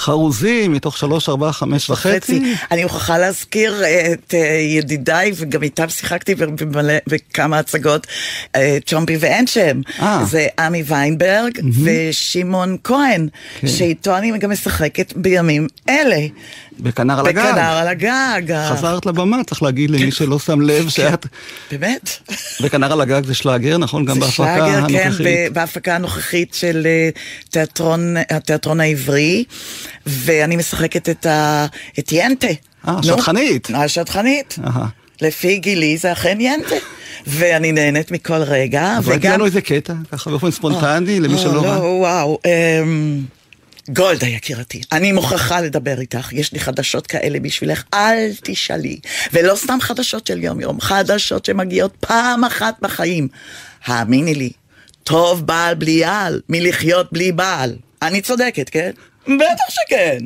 [0.09, 2.55] חרוזים מתוך שלוש, ארבע, חמש וחצי.
[2.71, 6.35] אני מוכרחה להזכיר אה, את אה, ידידיי, וגם איתם שיחקתי
[7.07, 8.07] בכמה הצגות,
[8.55, 9.81] אה, צ'ומפי ואנשם.
[9.99, 10.25] אה.
[10.25, 13.27] זה עמי ויינברג ושמעון כהן,
[13.59, 13.67] כן.
[13.67, 16.27] שאיתו אני גם משחקת בימים אלה.
[16.79, 17.39] בכנר על הגג.
[17.39, 18.65] בכנר על הגג.
[18.69, 21.25] חזרת לבמה, צריך להגיד למי שלא שם לב שאת...
[21.71, 22.09] באמת?
[22.61, 24.05] וכנר על הגג זה שלאגר, נכון?
[24.05, 25.27] גם זה בהפקה שלאגר, כן, הנוכחית.
[25.27, 27.09] ב- בהפקה הנוכחית של אה,
[27.49, 29.43] תיאטרון, התיאטרון העברי,
[30.05, 31.65] ואני משחקת את, ה,
[31.99, 32.47] את ינטה.
[32.87, 33.03] אה, נו.
[33.03, 33.67] שטחנית.
[33.73, 34.55] השטחנית.
[34.65, 34.85] אהה.
[35.21, 36.75] לפי גילי זה אכן ינטה.
[37.27, 41.61] ואני נהנית מכל רגע, אז רק לנו איזה קטע, ככה באופן ספונטני, למי שלא לא,
[41.61, 41.95] ראה.
[41.95, 42.39] וואו.
[43.93, 48.99] גולדה יקירתי, אני מוכרחה לדבר איתך, יש לי חדשות כאלה בשבילך, אל תשאלי.
[49.33, 53.27] ולא סתם חדשות של יום יום, חדשות שמגיעות פעם אחת בחיים.
[53.85, 54.51] האמיני לי,
[55.03, 57.75] טוב בעל בלי על, מלחיות בלי בעל.
[58.01, 58.91] אני צודקת, כן?
[59.27, 60.17] בטח שכן.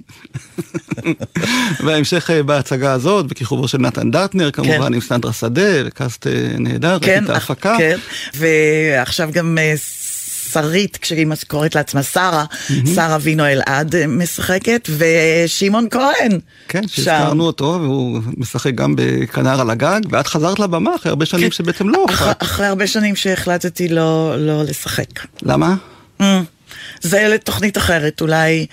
[1.86, 6.92] וההמשך אה, בהצגה הזאת, בכיכובו של נתן דטנר, כמובן, עם סנדרה שדה, וקאסט אה, נהדר,
[6.92, 7.76] ראיתי כן, את ההפקה.
[7.78, 7.98] כן,
[8.34, 9.74] ועכשיו גם אה,
[10.54, 12.46] שרית, כשהיא קוראת לעצמה שרה,
[12.96, 16.40] שרה וינו אלעד אה, משחקת, ושמעון כהן.
[16.68, 16.88] כן.
[16.88, 21.90] שהזכרנו אותו, והוא משחק גם בכנר על הגג, ואת חזרת לבמה אחרי הרבה שנים שבעצם
[21.90, 22.14] לא כן.
[22.14, 22.44] אחרי, הופעת.
[22.44, 25.26] אחרי הרבה שנים שהחלטתי לא, לא לשחק.
[25.42, 25.76] למה?
[27.04, 28.66] זה לתוכנית אחרת, אולי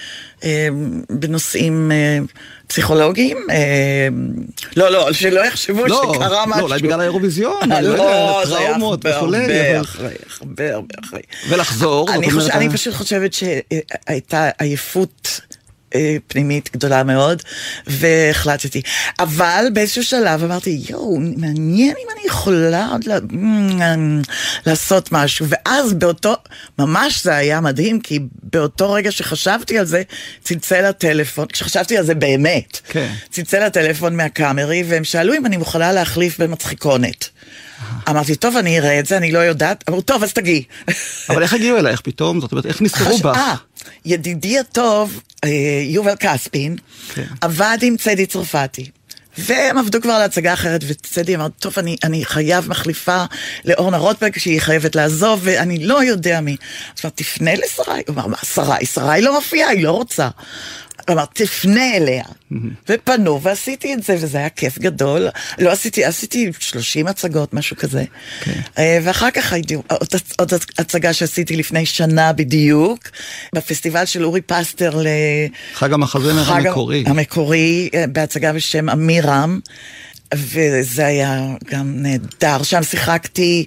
[0.45, 0.69] אה,
[1.11, 2.19] בנושאים אה,
[2.66, 3.37] פסיכולוגיים.
[3.51, 4.09] אה,
[4.77, 6.61] לא, לא, שלא יחשבו לא, שקרה משהו.
[6.61, 9.38] לא, אולי בגלל האירוויזיון, לא לא, יודע, טראומות וכולי.
[9.38, 10.09] הרבה אבל- אחרי,
[10.40, 11.21] הרבה הרבה אחרי.
[11.49, 15.40] ולחזור, אני, חושב, אני ה- פשוט חושבת שהייתה עייפות
[15.94, 17.42] אה, פנימית גדולה מאוד,
[17.87, 18.83] והחלטתי.
[19.18, 23.18] אבל באיזשהו שלב אמרתי, יואו, מעניין אם אני יכולה עוד לה,
[24.66, 25.46] לעשות משהו.
[25.48, 26.35] ואז באותו,
[26.79, 30.03] ממש זה היה מדהים, כי באותו רגע שחשבתי על זה,
[30.42, 33.12] צלצל הטלפון, כשחשבתי על זה באמת, כן.
[33.31, 37.29] צלצל הטלפון מהקאמרי, והם שאלו אם אני מוכנה להחליף במצחיקונת.
[38.09, 39.85] אמרתי, טוב, אני אראה את זה, אני לא יודעת.
[39.88, 40.64] אמרו, טוב, אז תגיעי.
[41.31, 42.40] אבל איך הגיעו אלייך פתאום?
[42.40, 43.37] זאת אומרת, איך נזכרו בך?
[43.37, 43.55] אה,
[44.05, 45.51] ידידי הטוב, אה,
[45.85, 46.77] יובל כספין,
[47.14, 47.27] כן.
[47.40, 48.90] עבד עם צדי צרפתי.
[49.38, 53.25] והם עבדו כבר על הצגה אחרת, וצדי אמר, טוב, אני, אני חייב מחליפה
[53.64, 56.57] לאורנה רוטברג, שהיא חייבת לעזוב, ואני לא יודע מי.
[56.97, 58.03] אז אמרתי, תפנה לשרי.
[58.07, 58.87] הוא אמר, מה, שרי?
[58.87, 60.29] שרי לא מופיעה, היא לא רוצה.
[61.11, 62.25] הוא אמר, תפנה אליה.
[62.88, 65.29] ופנו, ועשיתי את זה, וזה היה כיף גדול.
[65.59, 68.05] לא עשיתי, עשיתי 30 הצגות, משהו כזה.
[68.79, 72.99] אה, ואחר כך הייתי, עוד, עוד הצגה שעשיתי לפני שנה בדיוק,
[73.55, 75.07] בפסטיבל של אורי פסטר ל...
[75.75, 77.05] חג המחזמר חג המקורי.
[77.07, 79.61] המקורי, אה, בהצגה בשם אמירם,
[80.35, 82.62] וזה היה גם נהדר.
[82.62, 83.66] שם שיחקתי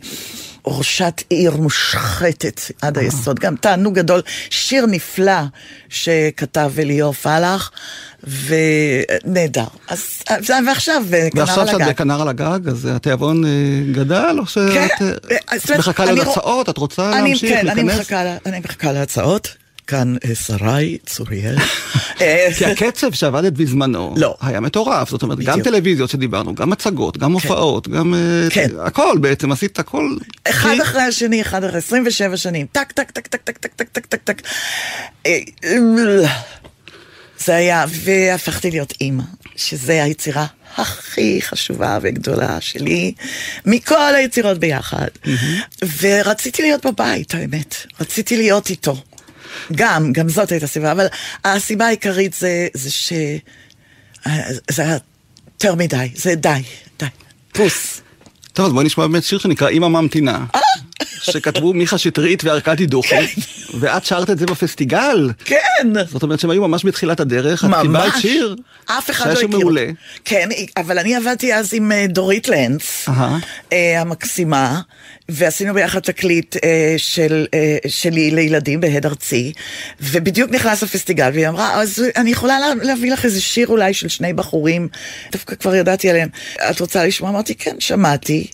[0.67, 4.21] ראשת עיר מושחתת עד היסוד, גם תענוג גדול.
[4.49, 5.41] שיר נפלא
[5.89, 7.71] שכתב אליאור פלח,
[8.47, 9.63] ונהדר.
[9.89, 10.01] אז,
[10.67, 11.89] ועכשיו, אה, כנר ועכשיו על שאת הגג.
[11.89, 13.49] בכנר על הגג, אז התיאבון אה,
[13.91, 14.87] גדל, או שאת כן,
[15.31, 16.69] אה, מחכה אני לעוד רוא- הצעות?
[16.69, 18.11] את רוצה להמשיך, כן, להיכנס?
[18.11, 19.47] לה- אני מחכה להצעות.
[19.87, 21.55] כאן אה, שרי צוריאל.
[22.21, 24.35] אה, כי הקצב שעבדת בזמנו לא.
[24.41, 25.67] היה מטורף, זאת אומרת, גם בדיוק.
[25.67, 28.13] טלוויזיות שדיברנו, גם הצגות, גם הופעות, גם...
[28.13, 28.69] אה, כן.
[28.79, 30.15] הכל בעצם, עשית הכל.
[30.49, 34.05] אחד אחרי השני, אחד אחרי 27 שנים, טק, טק, טק, טק, טק, טק, טק, טק,
[34.05, 34.41] טק, טק.
[37.45, 39.23] זה היה, והפכתי להיות אימא,
[39.55, 40.45] שזה היצירה
[40.77, 43.13] הכי חשובה וגדולה שלי,
[43.65, 45.07] מכל היצירות ביחד.
[46.01, 47.75] ורציתי להיות בבית, האמת.
[47.99, 48.95] רציתי להיות איתו.
[49.75, 51.05] גם, גם זאת הייתה סיבה, אבל
[51.43, 53.13] הסיבה העיקרית זה, זה ש...
[54.27, 54.97] אה, זה היה
[55.47, 56.61] יותר מדי, זה די,
[56.99, 57.05] די.
[57.53, 58.01] פוס.
[58.53, 60.45] טוב, אז בואי נשמע באמת שיר שנקרא אימא ממתינה.
[60.55, 60.59] אה.
[61.21, 63.15] שכתבו מיכה שטרית וארכדי דוכי,
[63.79, 65.29] ואת שרת את זה בפסטיגל.
[65.45, 65.57] כן!
[66.11, 67.81] זאת אומרת שהם היו ממש בתחילת הדרך, את ממש.
[67.81, 68.55] קיבלת שיר.
[68.85, 69.59] אף אחד שהיה לא שיר הכיר.
[69.59, 69.85] מעולה.
[70.25, 73.05] כן, אבל אני עבדתי אז עם אה, דורית לנץ.
[73.73, 74.81] אה, המקסימה,
[75.29, 77.45] ועשינו ביחד תקליט אה, של,
[77.87, 79.53] שלי לילדים בהד ארצי,
[80.01, 84.07] ובדיוק נכנס לפסטיגל, והיא אמרה, אז אני יכולה לה- להביא לך איזה שיר אולי של
[84.09, 84.87] שני בחורים,
[85.31, 86.29] דווקא כבר ידעתי עליהם.
[86.69, 87.29] את רוצה לשמוע?
[87.29, 88.47] אמרתי, כן, שמעתי,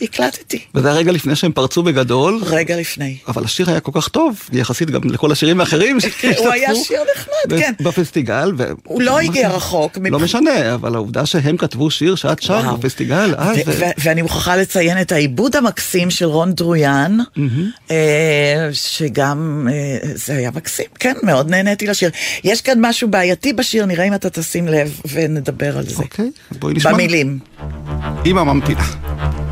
[0.00, 3.16] והקלטתי, וזה הרגע לפני שהם פרצו בגדול, רגע לפני.
[3.28, 6.42] אבל השיר היה כל כך טוב, יחסית גם לכל השירים האחרים שהשתתפו.
[6.44, 7.72] הוא היה שיר נחמד, כן.
[7.80, 8.52] בפסטיגל.
[8.58, 9.98] ו- הוא לא הגיע רחוק.
[10.10, 12.76] לא משנה, אבל העובדה שהם כתבו שיר שאת וואו.
[12.76, 13.58] בפסטיגל, אז...
[13.66, 17.18] ו- ואני מוכרחה לציין את העיבוד המקסים של רון דרויאן,
[17.90, 22.10] אה, שגם אה, זה היה מקסים, כן, מאוד נהניתי לשיר.
[22.44, 26.02] יש כאן משהו בעייתי בשיר, נראה אם אתה תשים לב ונדבר על זה.
[26.02, 26.92] אוקיי, בואי נשמע.
[26.92, 27.38] במילים.
[28.24, 29.49] אימא ממתינה.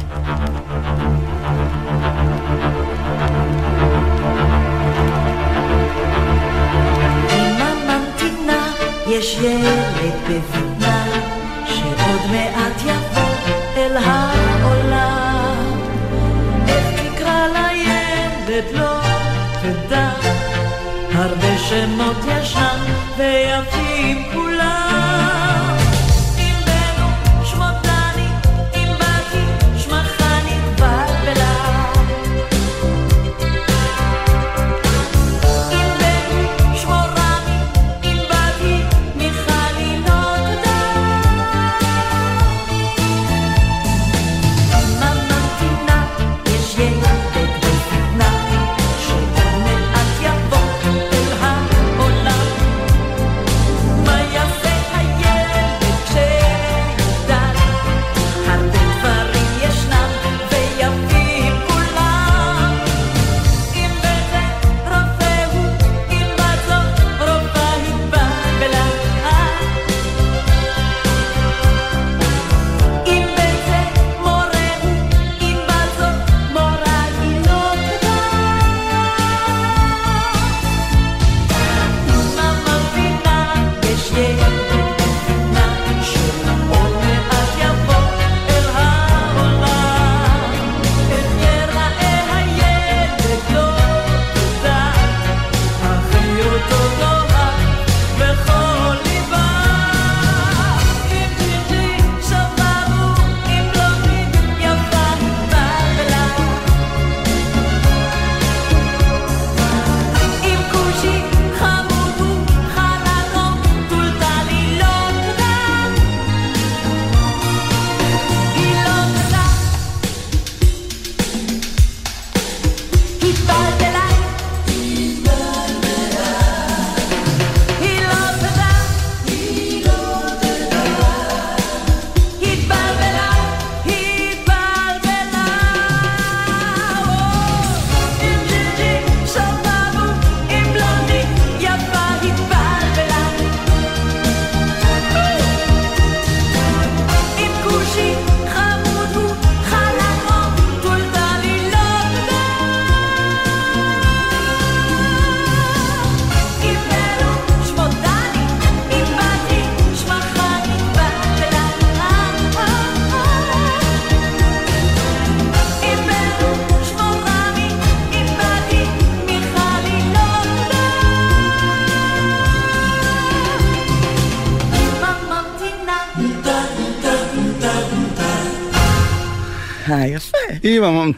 [9.18, 11.04] יש ילד בבינה,
[11.66, 15.80] שעוד מעט יבוא אל העולם.
[16.68, 19.00] איך תקרא לילד לא
[19.62, 20.10] תדע,
[21.12, 22.80] הרבה שמות ישנם
[23.16, 23.87] ויפים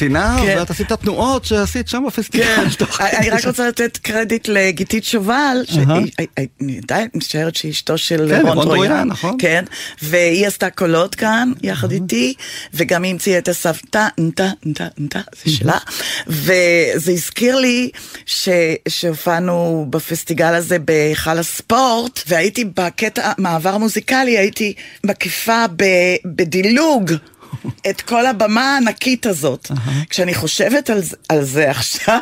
[0.02, 0.58] עם הממתינה, כן.
[0.58, 2.44] ואת עשית תנועות שעשית שם בפסטיבל.
[2.44, 2.64] כן,
[3.00, 6.10] אני רק רוצה לתת קרדיט לגיתית שובל, שאני
[6.82, 9.36] עדיין משערת שהיא אשתו של כן, רון טרויאן, נכון.
[9.38, 9.64] כן,
[10.02, 12.34] והיא עשתה קולות כאן יחד איתי,
[12.74, 15.78] וגם היא המציאה את הסבתא, נטה, נטה, נטה, זה שלה,
[16.26, 17.90] וזה הזכיר לי
[18.88, 25.64] שהופענו בפסטיגל הזה בהיכל הספורט, והייתי בקטע מעבר מוזיקלי, הייתי מקיפה
[26.24, 27.12] בדילוג.
[27.90, 29.70] את כל הבמה הענקית הזאת.
[30.10, 32.20] כשאני חושבת על, זה- על זה עכשיו,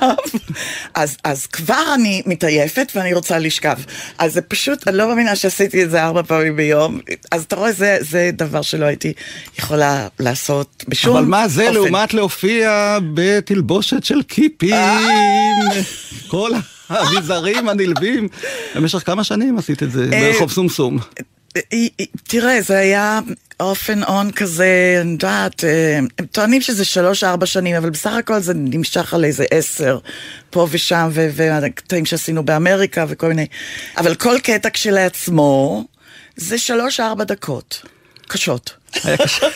[0.95, 3.77] אז, אז כבר אני מתעייפת ואני רוצה לשכב.
[4.19, 7.01] אז זה פשוט, אני לא מאמינה שעשיתי את זה ארבע פעמים ביום.
[7.33, 9.13] אז אתה רואה, זה, זה דבר שלא הייתי
[9.59, 11.75] יכולה לעשות בשום אבל מה זה אופן.
[11.75, 15.81] לעומת להופיע בתלבושת של קיפים, אה.
[16.29, 16.51] כל
[16.89, 18.29] האביזרים הנלווים.
[18.75, 20.99] במשך כמה שנים עשית את זה ברחוב סומסום?
[22.25, 23.21] תראה, זה היה
[23.61, 28.41] off and on כזה, אני יודעת, אה, הם טוענים שזה שלוש-ארבע שנים, אבל בסך הכל
[28.41, 29.99] זה נמשך על איזה עשר,
[30.51, 33.47] פה ושם, והקטעים שעשינו באמריקה וכל מיני.
[33.97, 35.85] אבל כל קטע כשלעצמו,
[36.37, 37.83] זה שלוש-ארבע דקות.
[38.29, 38.73] קשות.
[39.05, 39.47] היה קשה.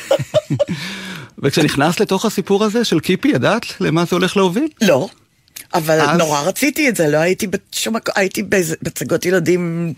[1.42, 4.68] וכשנכנסת לתוך הסיפור הזה של קיפי, ידעת למה זה הולך להוביל?
[4.80, 5.08] לא.
[5.74, 8.42] אבל אז- נורא רציתי את זה, לא הייתי בשום מקום, הייתי
[8.82, 9.94] בהצגות ילדים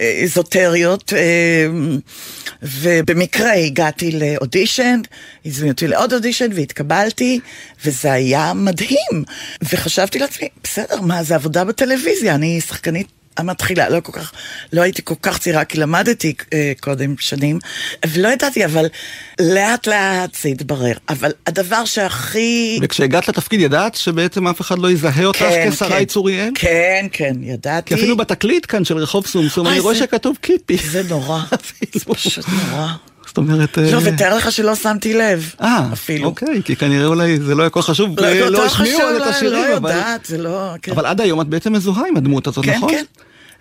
[0.00, 1.66] אה, אזוטריות, אה,
[2.62, 5.00] ובמקרה הגעתי לאודישן,
[5.46, 7.40] הזמינו אותי לעוד אודישן והתקבלתי,
[7.84, 9.24] וזה היה מדהים.
[9.62, 13.06] וחשבתי לעצמי, בסדר, מה, זה עבודה בטלוויזיה, אני שחקנית
[13.38, 14.32] המתחילה, לא כל כך,
[14.72, 17.58] לא הייתי כל כך צעירה, כי למדתי אה, קודם שנים,
[18.06, 18.86] ולא ידעתי, אבל
[19.40, 20.92] לאט לאט זה התברר.
[21.08, 22.78] אבל הדבר שהכי...
[22.82, 26.50] וכשהגעת לתפקיד ידעת שבעצם אף אחד לא יזהה אותך כשרה צוריאל?
[26.54, 27.88] כן, כן, ידעתי.
[27.88, 30.76] כי אפילו בתקליט כאן של רחוב סומסום, אוי, אני רואה זה- שכתוב קיפי.
[30.90, 31.40] זה נורא,
[31.94, 32.88] זה פשוט נורא.
[33.28, 33.78] זאת אומרת...
[33.78, 36.24] לא, אה, ותאר לך שלא שמתי לב, אה, אפילו.
[36.28, 39.24] אוקיי, כי כנראה אולי זה לא היה כל חשוב, לא, לא השמיעו על את לא-
[39.24, 39.90] השירים, לא אבל...
[39.90, 40.70] יודעת, זה לא...
[40.82, 40.92] כן.
[40.92, 42.90] אבל עד היום את בעצם מזוהה עם הדמות הזאת, כן, נכון?
[42.90, 43.04] כן.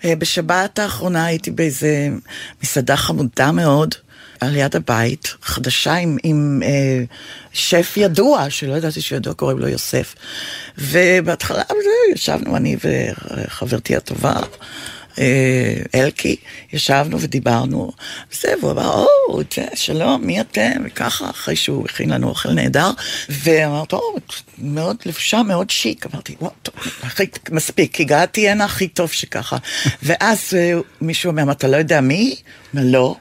[0.06, 2.10] אה, בשבת האחרונה הייתי באיזה
[2.64, 3.96] מסעדה חמודה מאוד,
[4.40, 7.04] על יד הבית, חדשה עם, עם אה,
[7.54, 10.16] שף ידוע, שלא ידעתי שידוע, קוראים לו יוסף.
[10.78, 11.62] ובהתחלה
[12.14, 14.34] ישבנו, אני וחברתי הטובה.
[15.20, 16.36] אה, אלקי,
[16.74, 17.92] ישבנו ודיברנו,
[18.32, 19.42] וזה, והוא אמר, או,
[19.76, 20.72] שלום, מי אתם?
[20.86, 22.92] וככה, אחרי שהוא הכין לנו אוכל נהדר,
[23.30, 24.16] ואמרתי, או,
[24.58, 26.06] מאוד לבושה, מאוד שיק.
[26.06, 29.58] אמרתי, וואו, טוב, הכי, מספיק, הגעתי הנה הכי טוב שככה.
[30.04, 32.36] ואז אה, מישהו אומר, אתה לא יודע מי?
[32.74, 33.16] לא.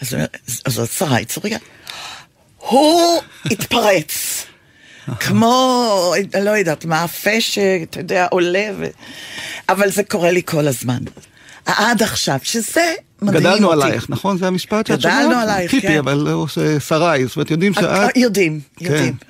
[0.00, 0.26] אז הוא אומר,
[0.66, 1.58] אז זאת שרה צוריה.
[2.58, 4.46] הוא התפרץ.
[5.20, 8.86] כמו, לא יודעת, מאפה שאתה יודע, עולה, ו...
[9.68, 10.98] אבל זה קורה לי כל הזמן.
[11.66, 12.92] עד עכשיו, שזה
[13.22, 13.48] מדהים אותי.
[13.48, 14.38] גדלנו עלייך, נכון?
[14.38, 15.42] זה המשפט שאת גדלנו שומעת?
[15.42, 15.98] עלייך, קיפי, כן.
[15.98, 16.46] אבל לא
[16.78, 18.16] שרי, זאת אומרת, יודעים אה, שאת...
[18.16, 19.12] יודעים, יודעים.
[19.12, 19.26] כן.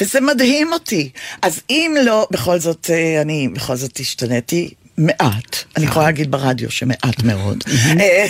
[0.00, 1.10] וזה מדהים אותי.
[1.42, 5.56] אז אם לא, בכל זאת, אה, אני בכל זאת השתניתי מעט.
[5.76, 7.64] אני יכולה להגיד ברדיו שמעט מאוד.
[8.00, 8.26] אה,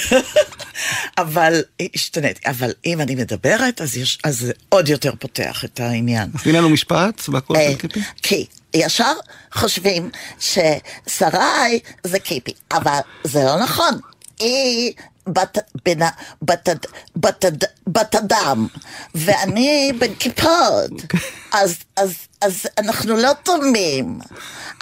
[1.22, 1.62] אבל
[1.94, 2.40] השתניתי.
[2.46, 3.98] אבל אם אני מדברת, אז
[4.28, 6.30] זה עוד יותר פותח את העניין.
[6.34, 8.00] אז תני לנו משפט אה, של קיפי.
[8.22, 9.12] כי ישר
[9.54, 10.10] חושבים
[10.40, 14.00] ששרי זה קיפי, אבל זה לא נכון.
[14.38, 14.92] היא
[15.26, 16.10] בת, בנה,
[16.42, 16.68] בת,
[17.16, 17.44] בת,
[17.86, 18.66] בת אדם,
[19.14, 20.90] ואני בן כיפות,
[21.52, 24.18] אז, אז, אז אנחנו לא דומים,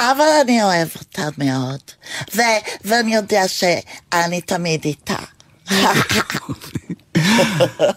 [0.01, 1.81] אבל אני אוהב אותה מאוד,
[2.35, 2.41] ו,
[2.85, 5.17] ואני יודע שאני תמיד איתה.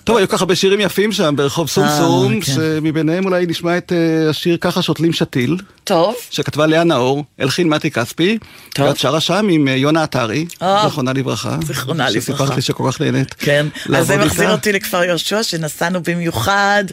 [0.04, 2.52] טוב, היו כל כך הרבה שירים יפים שם ברחוב סומסום, כן.
[2.54, 6.16] שמביניהם אולי נשמע את אה, השיר ככה שותלים שתיל, טוב.
[6.30, 8.38] שכתבה לאה נאור, הלחין מתי כספי,
[8.74, 8.88] טוב.
[8.88, 10.90] ואת שרה שם עם אה, יונה עטרי, אה.
[10.90, 11.58] זכרונה לברכה.
[11.66, 12.22] זיכרונה לברכה.
[12.22, 13.34] שסיפרת לי שכל כך נהנית.
[13.34, 14.52] כן, אז זה מחזיר.
[14.52, 16.84] אותי לכפר יהושע, שנסענו במיוחד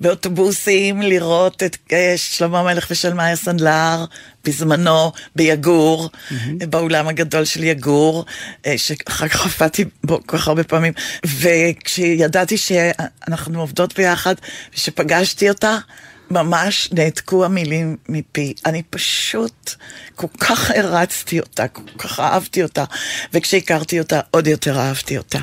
[0.00, 4.04] באוטובוסים לראות את אה, שלמה המלך ושלמיה סנדלר,
[4.44, 6.08] בזמנו ביגור,
[6.68, 8.24] באולם הגדול של יגור,
[8.66, 10.92] אה, שאחר כך הופעתי בו כל כך הרבה פעמים,
[11.70, 14.34] וכשידעתי שאנחנו עובדות ביחד,
[14.74, 15.78] ושפגשתי אותה,
[16.30, 18.54] ממש נעתקו המילים מפי.
[18.66, 19.74] אני פשוט
[20.14, 22.84] כל כך הרצתי אותה, כל כך אהבתי אותה,
[23.32, 25.38] וכשהכרתי אותה עוד יותר אהבתי אותה.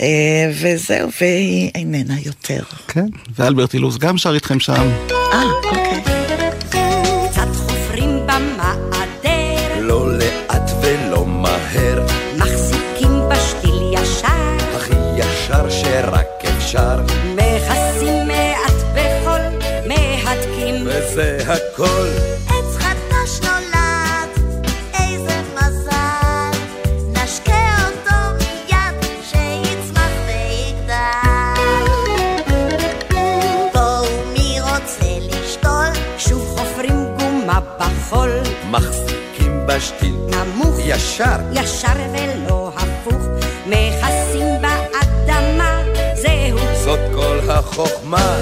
[0.00, 2.62] אה, וזהו, והיא איננה יותר.
[2.88, 3.06] כן,
[3.36, 4.90] ואלברט אילוז גם שר איתכם שם.
[5.32, 6.13] אה, אוקיי.
[21.54, 22.08] הכל.
[22.48, 24.30] עץ חדש נולד,
[24.94, 26.58] איזה מזל,
[27.12, 30.94] נשקה אותו מיד, שיצמח ויגדל.
[33.72, 35.74] בואו מי רוצה לשתות
[37.78, 38.30] בחול.
[38.70, 43.22] מחזיקים בשתיל נמוך, ישר, ישר ולא הפוך,
[43.66, 45.82] מכסים באדמה,
[46.14, 48.36] זהו זאת כל החוכמה.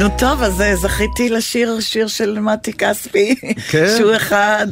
[0.00, 3.34] נו טוב, אז אה, זכיתי לשיר שיר של מתי כספי,
[3.70, 3.86] כן.
[3.98, 4.66] שהוא אחד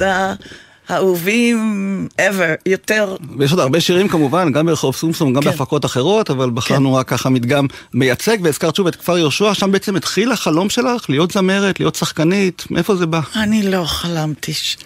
[0.88, 3.16] האהובים ever, יותר.
[3.38, 5.50] ויש עוד הרבה שירים כמובן, גם ברחוב סומסום, גם כן.
[5.50, 9.96] בהפקות אחרות, אבל בחרנו רק ככה מדגם מייצג, והזכרת שוב את כפר יהושע, שם בעצם
[9.96, 13.20] התחיל החלום שלך להיות זמרת, להיות שחקנית, מאיפה זה בא?
[13.36, 14.76] אני לא חלמתי ש...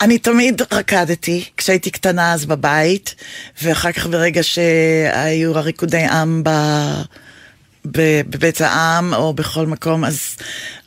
[0.00, 3.14] אני תמיד רקדתי, כשהייתי קטנה אז בבית,
[3.62, 6.50] ואחר כך ברגע שהיו הריקודי עם ב...
[7.84, 10.36] בבית העם או בכל מקום, אז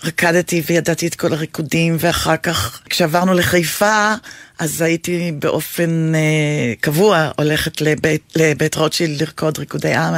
[0.03, 4.13] רקדתי וידעתי את כל הריקודים, ואחר כך כשעברנו לחיפה,
[4.59, 10.13] אז הייתי באופן אה, קבוע הולכת לבית, לבית רוטשילד לרקוד ריקודי עם.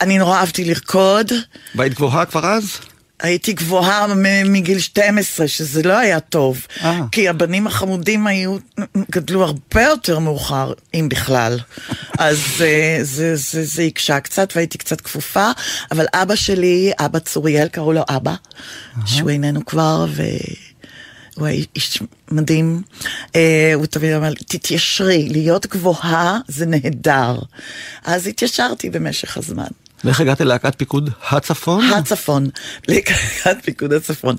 [0.00, 1.32] אני נורא אהבתי לרקוד.
[1.74, 2.78] והיית גבוהה כבר אז?
[3.20, 4.06] הייתי גבוהה
[4.44, 6.66] מגיל 12, שזה לא היה טוב.
[6.82, 7.00] אה.
[7.12, 8.56] כי הבנים החמודים היו,
[9.10, 11.58] גדלו הרבה יותר מאוחר, אם בכלל.
[12.18, 15.50] אז אה, זה, זה, זה הקשה קצת והייתי קצת כפופה,
[15.90, 18.34] אבל אבא שלי, אבא צוריאל, קראו לו אבא,
[19.06, 20.22] שהוא איננו כבר, ו...
[21.36, 22.82] הוא היה איש מדהים,
[23.36, 27.38] אה, הוא תמיד אמר תתיישרי, להיות גבוהה זה נהדר.
[28.04, 29.68] אז התיישרתי במשך הזמן.
[30.04, 31.84] ואיך הגעת ללהקת פיקוד הצפון?
[31.84, 32.48] הצפון,
[32.88, 34.36] לקראת פיקוד הצפון.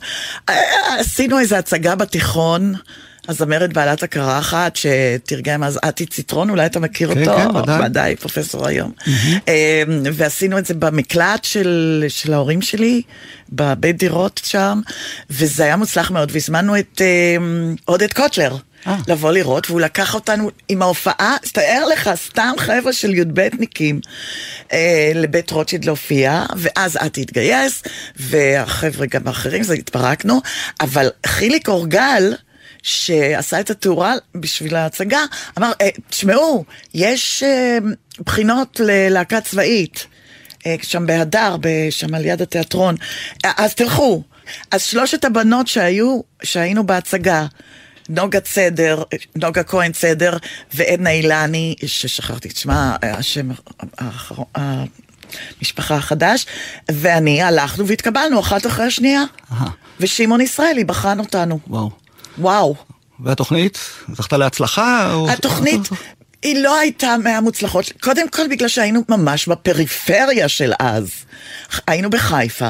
[0.50, 0.56] אה,
[1.00, 2.74] עשינו איזו הצגה בתיכון,
[3.28, 7.38] הזמרת בעלת הקרחת, שתרגם אז אתי ציטרון, אולי אתה מכיר כן, אותו?
[7.38, 7.86] כן, ודאי.
[7.86, 8.92] ודאי, פרופסור היום.
[9.48, 9.84] אה,
[10.14, 13.02] ועשינו את זה במקלט של, של ההורים שלי,
[13.52, 14.82] בבית דירות שם,
[15.30, 17.36] וזה היה מוצלח מאוד, והזמנו את אה,
[17.86, 18.58] עודד קוטלר.
[18.88, 18.98] אה.
[19.08, 24.00] לבוא לראות, והוא לקח אותנו עם ההופעה, תאר לך, סתם חבר'ה של י"בניקים
[24.74, 27.84] אה, לבית רוטשילד להופיע, ואז את התגייס,
[28.16, 30.42] והחבר'ה גם האחרים, זה התפרקנו,
[30.82, 32.34] אבל חיליק אורגל,
[32.84, 35.26] שעשה את התאורה בשביל ההצגה,
[35.58, 37.44] אמר, אה, תשמעו, יש
[38.26, 40.06] בחינות ללהקה צבאית.
[40.82, 41.56] שם בהדר,
[41.90, 42.96] שם על יד התיאטרון.
[43.44, 44.24] אז תלכו.
[44.72, 47.46] אז שלושת הבנות שהיו, שהיינו בהצגה,
[48.12, 49.04] נוגה צדר,
[49.36, 50.38] נוגה כהן צדר
[50.74, 53.50] ועדנה אילני, ששכחתי את שמה, השם
[53.98, 56.46] האחרון, המשפחה החדש,
[56.92, 59.24] ואני הלכנו והתקבלנו אחת אחרי השנייה.
[59.52, 59.70] אהה.
[60.00, 61.60] ושמעון ישראלי בחן אותנו.
[61.68, 61.92] וואו.
[62.38, 62.76] וואו.
[63.20, 63.80] והתוכנית?
[64.14, 65.14] זכתה להצלחה?
[65.30, 65.82] התוכנית,
[66.42, 71.10] היא לא הייתה מהמוצלחות, קודם כל בגלל שהיינו ממש בפריפריה של אז.
[71.88, 72.70] היינו בחיפה.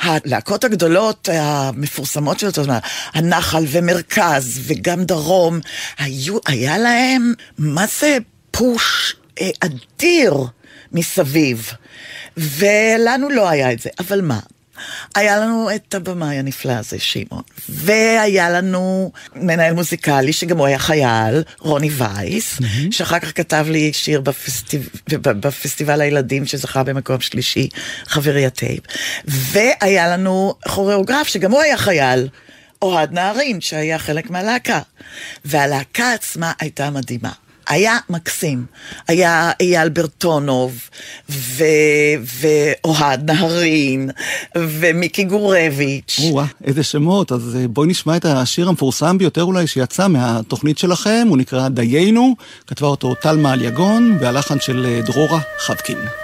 [0.00, 2.78] הלהקות הגדולות, המפורסמות של אותו זמן,
[3.14, 5.60] הנחל ומרכז וגם דרום,
[5.98, 8.18] היו, היה להם, מה זה
[8.50, 10.34] פוש אה, אדיר
[10.92, 11.72] מסביב.
[12.36, 14.38] ולנו לא היה את זה, אבל מה?
[15.14, 21.42] היה לנו את הבמאי הנפלא הזה, שמעון, והיה לנו מנהל מוזיקלי, שגם הוא היה חייל,
[21.58, 22.64] רוני וייס, mm-hmm.
[22.90, 24.88] שאחר כך כתב לי שיר בפסטיב...
[25.22, 27.68] בפסטיבל הילדים שזכה במקום שלישי,
[28.06, 28.82] חברי הטייפ,
[29.24, 32.28] והיה לנו כוריאוגרף, שגם הוא היה חייל.
[32.82, 34.80] אוהד נהרין, שהיה חלק מהלהקה.
[35.44, 37.32] והלהקה עצמה הייתה מדהימה.
[37.68, 38.66] היה מקסים.
[39.08, 40.78] היה אייל ברטונוב,
[41.30, 41.64] ו...
[42.40, 44.10] ואוהד נהרין,
[44.58, 46.20] ומיקי גורביץ'.
[46.22, 47.32] או-אה, איזה שמות.
[47.32, 52.36] אז אה, בואי נשמע את השיר המפורסם ביותר אולי שיצא מהתוכנית שלכם, הוא נקרא דיינו,
[52.66, 56.23] כתבה אותו טלמה אליגון, והלחן של אה, דרורה חבקין.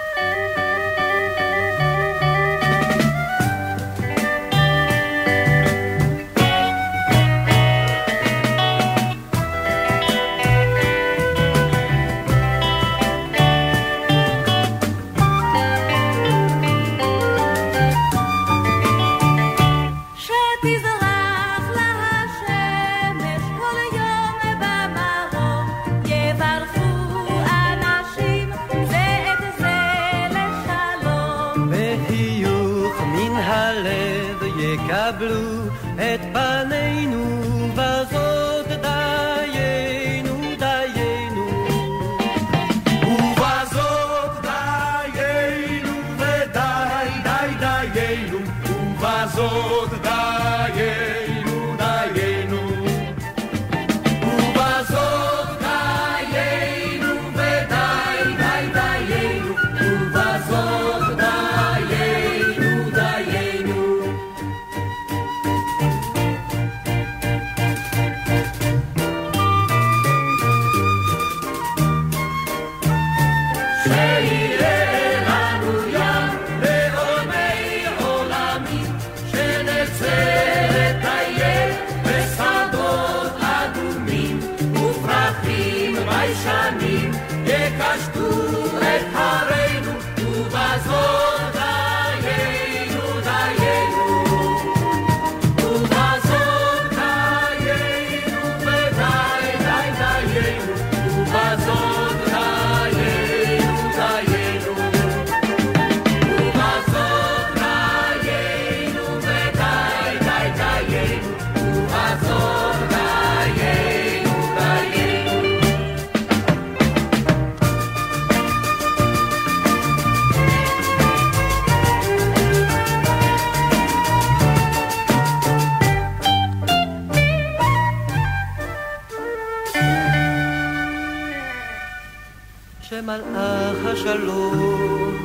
[133.11, 135.17] שמלאך השלום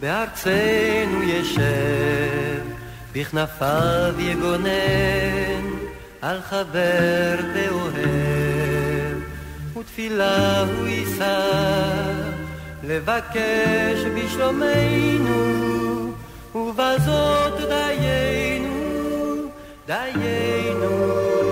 [0.00, 2.60] בארצנו ישב,
[3.12, 5.64] בכנפיו יגונן
[6.22, 9.16] על חבר ואוהב,
[9.78, 11.40] ותפילה הוא יישא
[12.82, 16.12] לבקש בשלומנו,
[16.54, 18.74] ובזאת דיינו,
[19.86, 21.43] דיינו.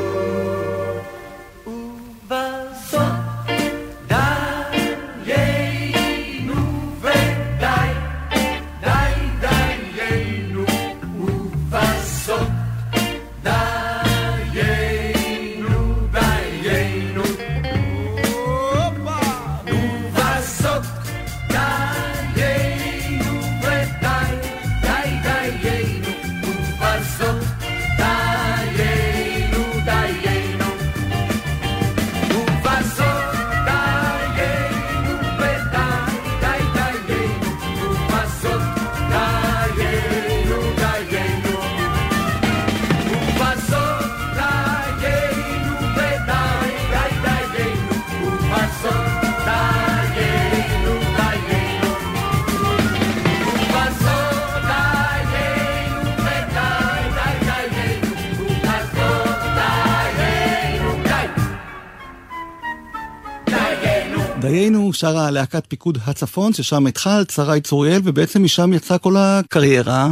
[64.42, 64.92] דיינו.
[64.92, 70.08] שרה להקת פיקוד הצפון, ששם התחלת, שרה צוריאל, ובעצם משם יצאה כל הקריירה,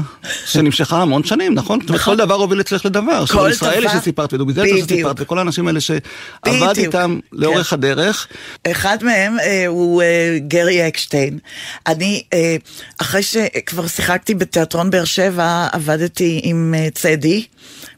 [0.47, 1.79] שנמשכה המון שנים, נכון?
[1.89, 3.19] אומרת, כל דבר הוביל אצלך לדבר.
[3.21, 4.01] כל שמעון ישראלי דבר.
[4.01, 4.79] שסיפרת, ודובי בדיוק.
[4.91, 6.79] שסיפרת, וכל האנשים האלה שעבד.
[6.79, 7.77] איתם לאורך כן.
[7.77, 8.27] הדרך.
[8.67, 11.39] אחד מהם אה, הוא אה, גרי אקשטיין.
[11.87, 12.57] אני, אה,
[12.99, 17.45] אחרי שכבר שיחקתי בתיאטרון באר שבע, עבדתי עם צדי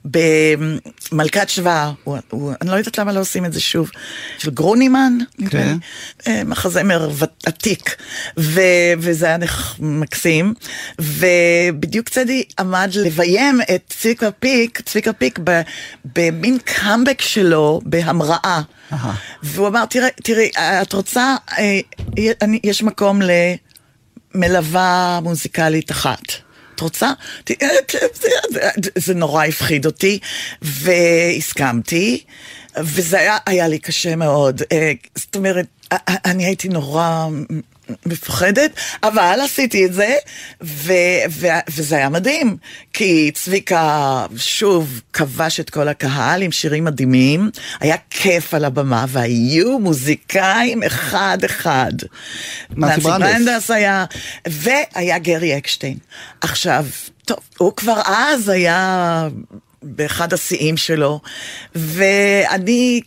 [0.05, 3.91] במלכת שבא, הוא, הוא, אני לא יודעת למה לא עושים את זה שוב,
[4.39, 5.47] של גרונימן, לי.
[6.27, 7.11] אה, מחזמר
[7.47, 7.97] עתיק,
[8.39, 8.61] ו,
[8.99, 10.55] וזה היה נח- מקסים,
[10.99, 15.39] ובדיוק צדי עמד לביים את צביקה פיק, צביקה פיק
[16.17, 18.61] במין קאמבק שלו בהמראה.
[19.43, 21.81] והוא אמר, תראי, תראי, את רוצה, אה,
[22.43, 23.21] אני- יש מקום
[24.35, 26.23] למלווה מוזיקלית אחת.
[26.83, 27.12] רוצה?
[27.51, 30.18] אה, כן, זה- זה- זה נורא הפחיד אותי,
[30.62, 32.22] והסכמתי,
[32.78, 34.62] וזה היה, היה לי קשה מאוד.
[34.72, 35.66] אה, זאת אומרת,
[36.24, 37.26] אני הייתי נורא
[38.07, 38.70] מפוחדת,
[39.03, 40.14] אבל עשיתי את זה,
[40.62, 40.93] ו-
[41.30, 42.57] ו- וזה היה מדהים,
[42.93, 49.78] כי צביקה שוב כבש את כל הקהל עם שירים מדהימים, היה כיף על הבמה, והיו
[49.78, 51.93] מוזיקאים אחד-אחד.
[52.76, 53.70] נאצי ברנדס.
[53.70, 54.05] היה,
[54.47, 55.97] והיה גרי אקשטיין.
[56.40, 56.86] עכשיו,
[57.24, 59.28] טוב, הוא כבר אז היה
[59.82, 61.20] באחד השיאים שלו,
[61.74, 63.01] ואני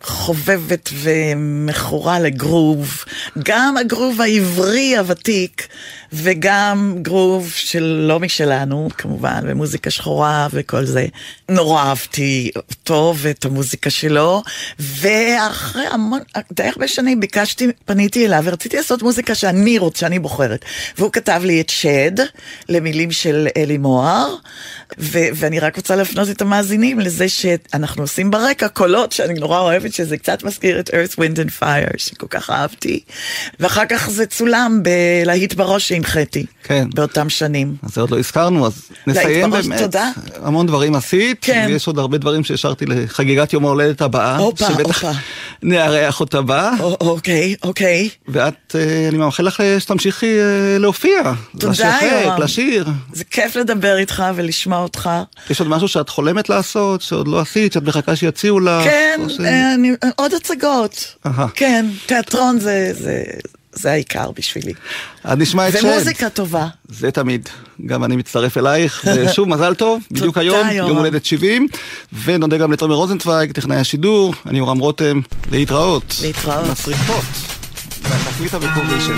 [0.00, 3.04] כחובבת ומכורה לגרוב,
[3.44, 5.68] גם הגרוב העברי הוותיק,
[6.16, 11.06] וגם גרוב של לא משלנו, כמובן, ומוזיקה שחורה וכל זה.
[11.48, 14.42] נורא אהבתי אותו ואת המוזיקה שלו,
[14.78, 16.20] ואחרי המון,
[16.52, 20.64] די הרבה שנים ביקשתי, פניתי אליו ורציתי לעשות מוזיקה שאני רוצה, שאני בוחרת.
[20.98, 22.12] והוא כתב לי את שד,
[22.68, 24.34] למילים של אלי מוהר,
[24.98, 29.92] ו- ואני רק רוצה להפנות את המאזינים לזה שאנחנו עושים ברקע קולות שאני נורא אוהבת,
[29.92, 33.00] שזה קצת מזכיר את earth, wind and fire, שכל כך אהבתי.
[33.60, 36.46] ואחר כך זה צולם בלהיט בראש שהנחיתי.
[36.64, 36.88] כן.
[36.94, 37.76] באותם שנים.
[37.82, 39.80] אז זה עוד לא הזכרנו, אז נסיים בראש, באמת.
[39.80, 40.10] תודה.
[40.42, 41.66] המון דברים עשית, כן.
[41.68, 44.36] ויש עוד הרבה דברים שהשארתי לחגיגת יום ההולדת הבאה.
[44.36, 45.18] הופה, שבטח הופה.
[45.62, 46.72] נארח אותה בה.
[46.80, 48.08] אוקיי, אוקיי.
[48.28, 51.32] ואת, אה, אני מאחל לך אה, שתמשיכי אה, להופיע.
[51.58, 52.42] תודה, לשחק, יורם.
[52.42, 52.86] לשיר.
[53.12, 55.10] זה כיף לדבר איתך ולשמוע אותך.
[55.50, 58.84] יש עוד משהו שאת חולמת לעשות, שעוד לא עשית, שאת מחכה שיציעו לך?
[58.84, 59.40] כן, ש-
[59.74, 61.14] אני, עוד הצגות.
[61.26, 61.46] אהה.
[61.54, 63.22] כן, תיאטרון זה, זה,
[63.78, 64.72] זה העיקר בשבילי.
[65.24, 65.84] אז נשמע את שד.
[65.84, 66.66] ומוזיקה טובה.
[66.88, 67.48] זה תמיד.
[67.86, 70.68] גם אני מצטרף אלייך, ושוב, מזל טוב, בדיוק היום.
[70.70, 71.68] יום הולדת 70,
[72.24, 75.20] ונודה גם לתומר רוזנצוויג, טכנאי השידור, אני יורם רותם,
[75.52, 76.14] להתראות.
[76.22, 76.64] להתראות.
[76.72, 77.24] לשריפות.
[78.02, 79.16] והתקליט המקורי של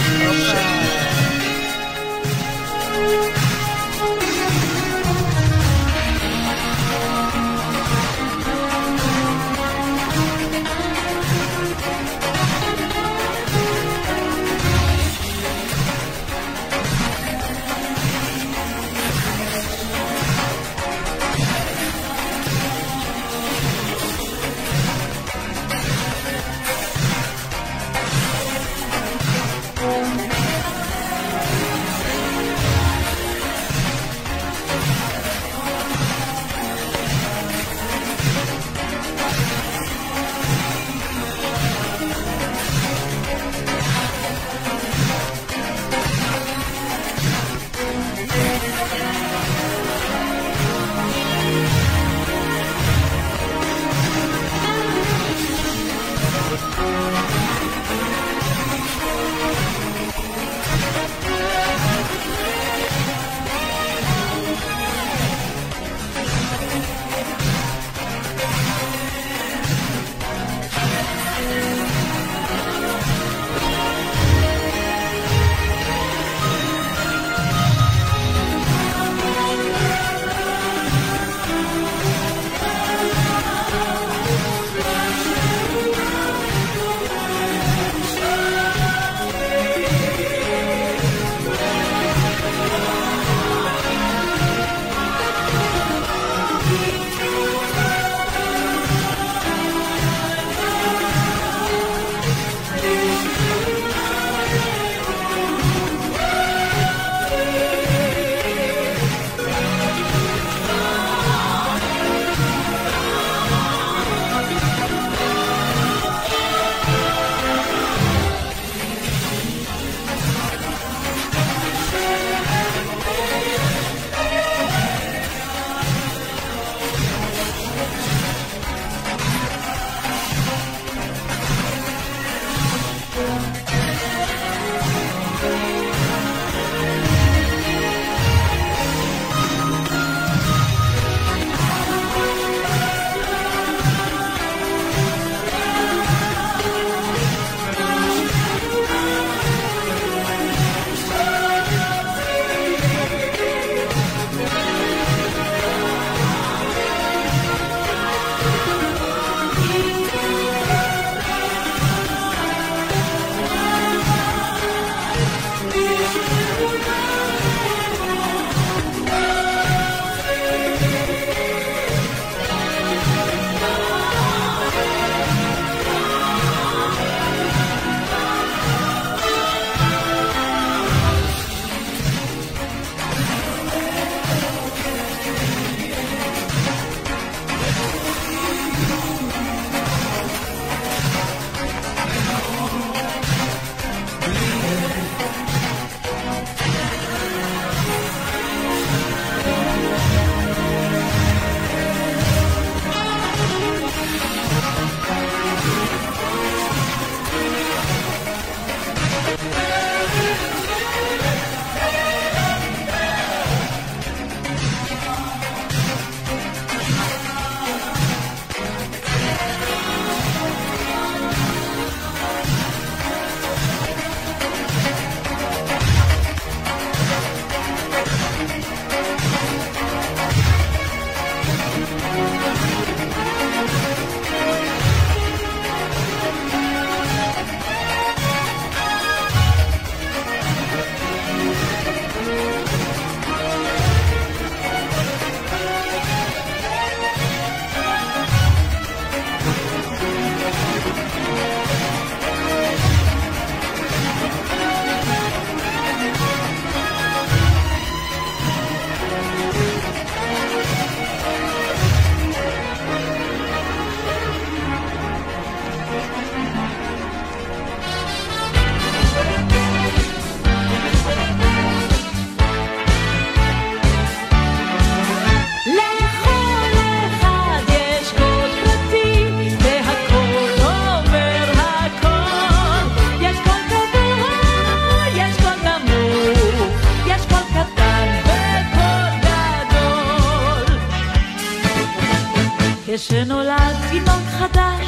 [293.08, 294.86] שנולד תינוק חדש,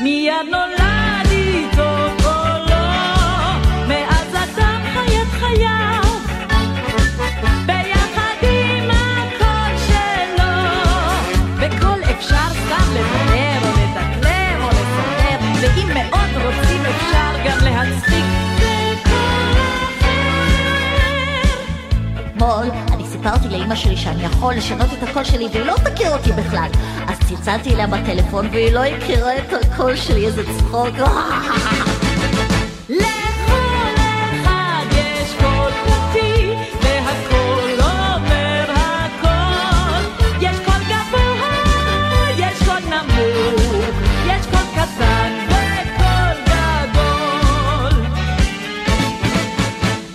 [0.00, 0.81] מיד נולד
[23.22, 26.68] סיפרתי לאימא שלי שאני יכול לשנות את הקול שלי והיא לא תכיר אותי בכלל.
[27.08, 30.96] אז צלצלתי אליה בטלפון והיא לא הכירה את הקול שלי, איזה צחוק.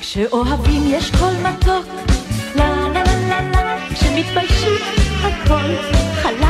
[0.01, 2.06] כשאוהבים יש קול מתוק
[4.19, 4.81] מתביישים,
[5.21, 5.75] הכל
[6.21, 6.47] חלק.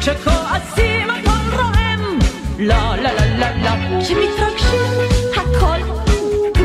[0.00, 2.18] כשכועסים הכל רועם,
[2.58, 4.00] לא, לא, לא, לא, לא.
[4.00, 4.92] כשמתרגשים,
[5.36, 5.78] הכל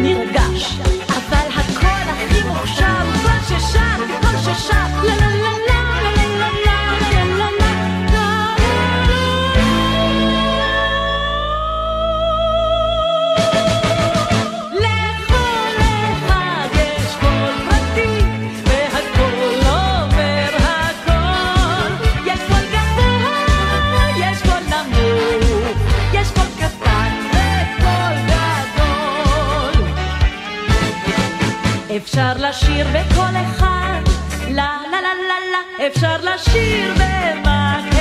[0.02, 0.78] נרגש.
[1.10, 5.24] אבל הכל הכי מוכשר כל ששם, כל ששם, לא, לא.
[31.98, 34.02] אפשר לשיר בקול אחד,
[34.48, 37.95] לה לה לה לה לה, אפשר לשיר במכה.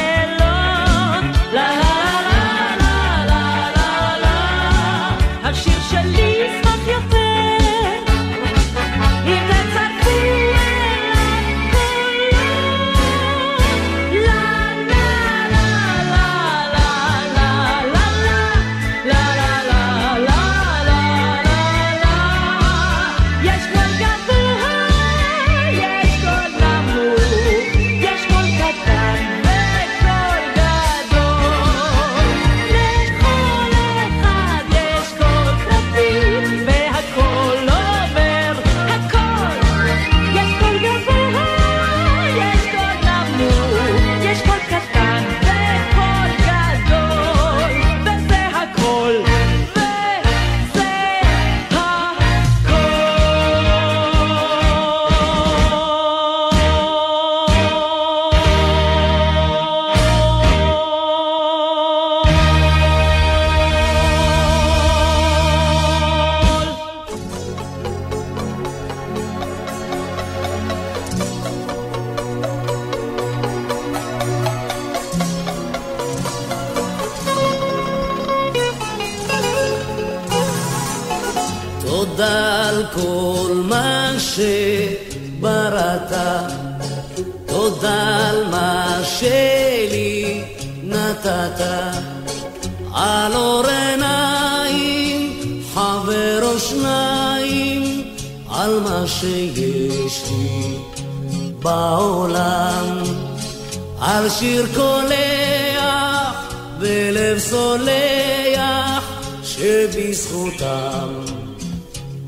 [104.37, 106.35] השיר קולח
[106.78, 109.05] ולב סולח
[109.43, 111.09] שבזכותם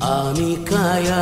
[0.01, 1.17] אני קיים.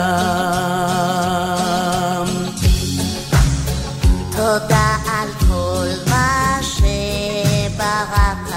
[4.32, 8.54] תודה על כל מה שבראת,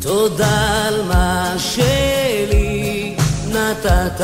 [0.00, 3.16] תודה על מה שלי
[3.48, 4.20] נתת,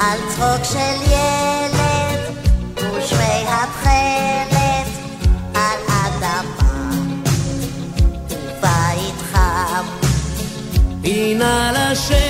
[0.00, 1.47] על צחוק של ילד.
[11.88, 12.27] Hashem.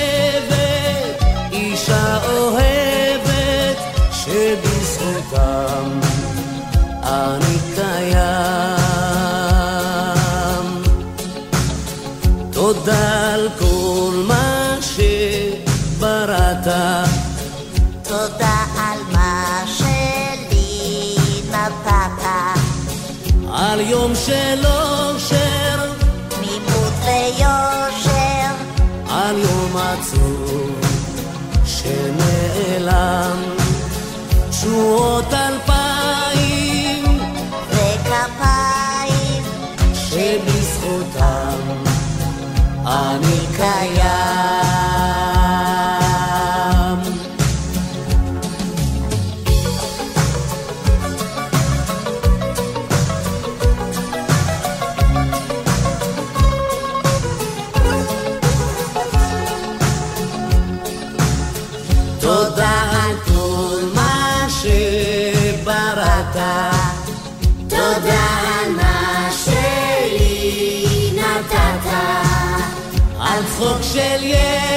[73.99, 74.68] צחוק של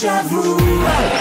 [0.00, 1.17] Déjà vous.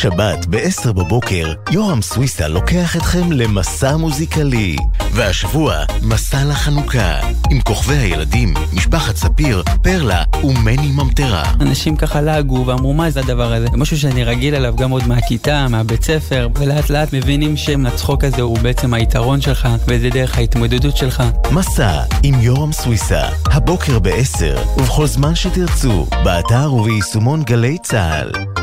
[0.00, 4.76] שבת ב-10 בבוקר, יורם סוויסה לוקח אתכם למסע מוזיקלי.
[5.12, 7.18] והשבוע, מסע לחנוכה,
[7.50, 11.42] עם כוכבי הילדים, משפחת ספיר, פרלה ומני ממטרה.
[11.60, 13.66] אנשים ככה לעגו ואמרו מה זה הדבר הזה?
[13.70, 18.42] זה משהו שאני רגיל אליו גם עוד מהכיתה, מהבית ספר, ולאט לאט מבינים שהצחוק הזה
[18.42, 21.22] הוא בעצם היתרון שלך, וזה דרך ההתמודדות שלך.
[21.50, 28.59] מסע עם יורם סוויסה, הבוקר ב-10, ובכל זמן שתרצו, באתר וביישומון גלי צה"ל.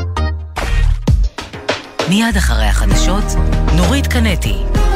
[2.08, 3.24] מיד אחרי החדשות,
[3.76, 4.87] נורית קנטי.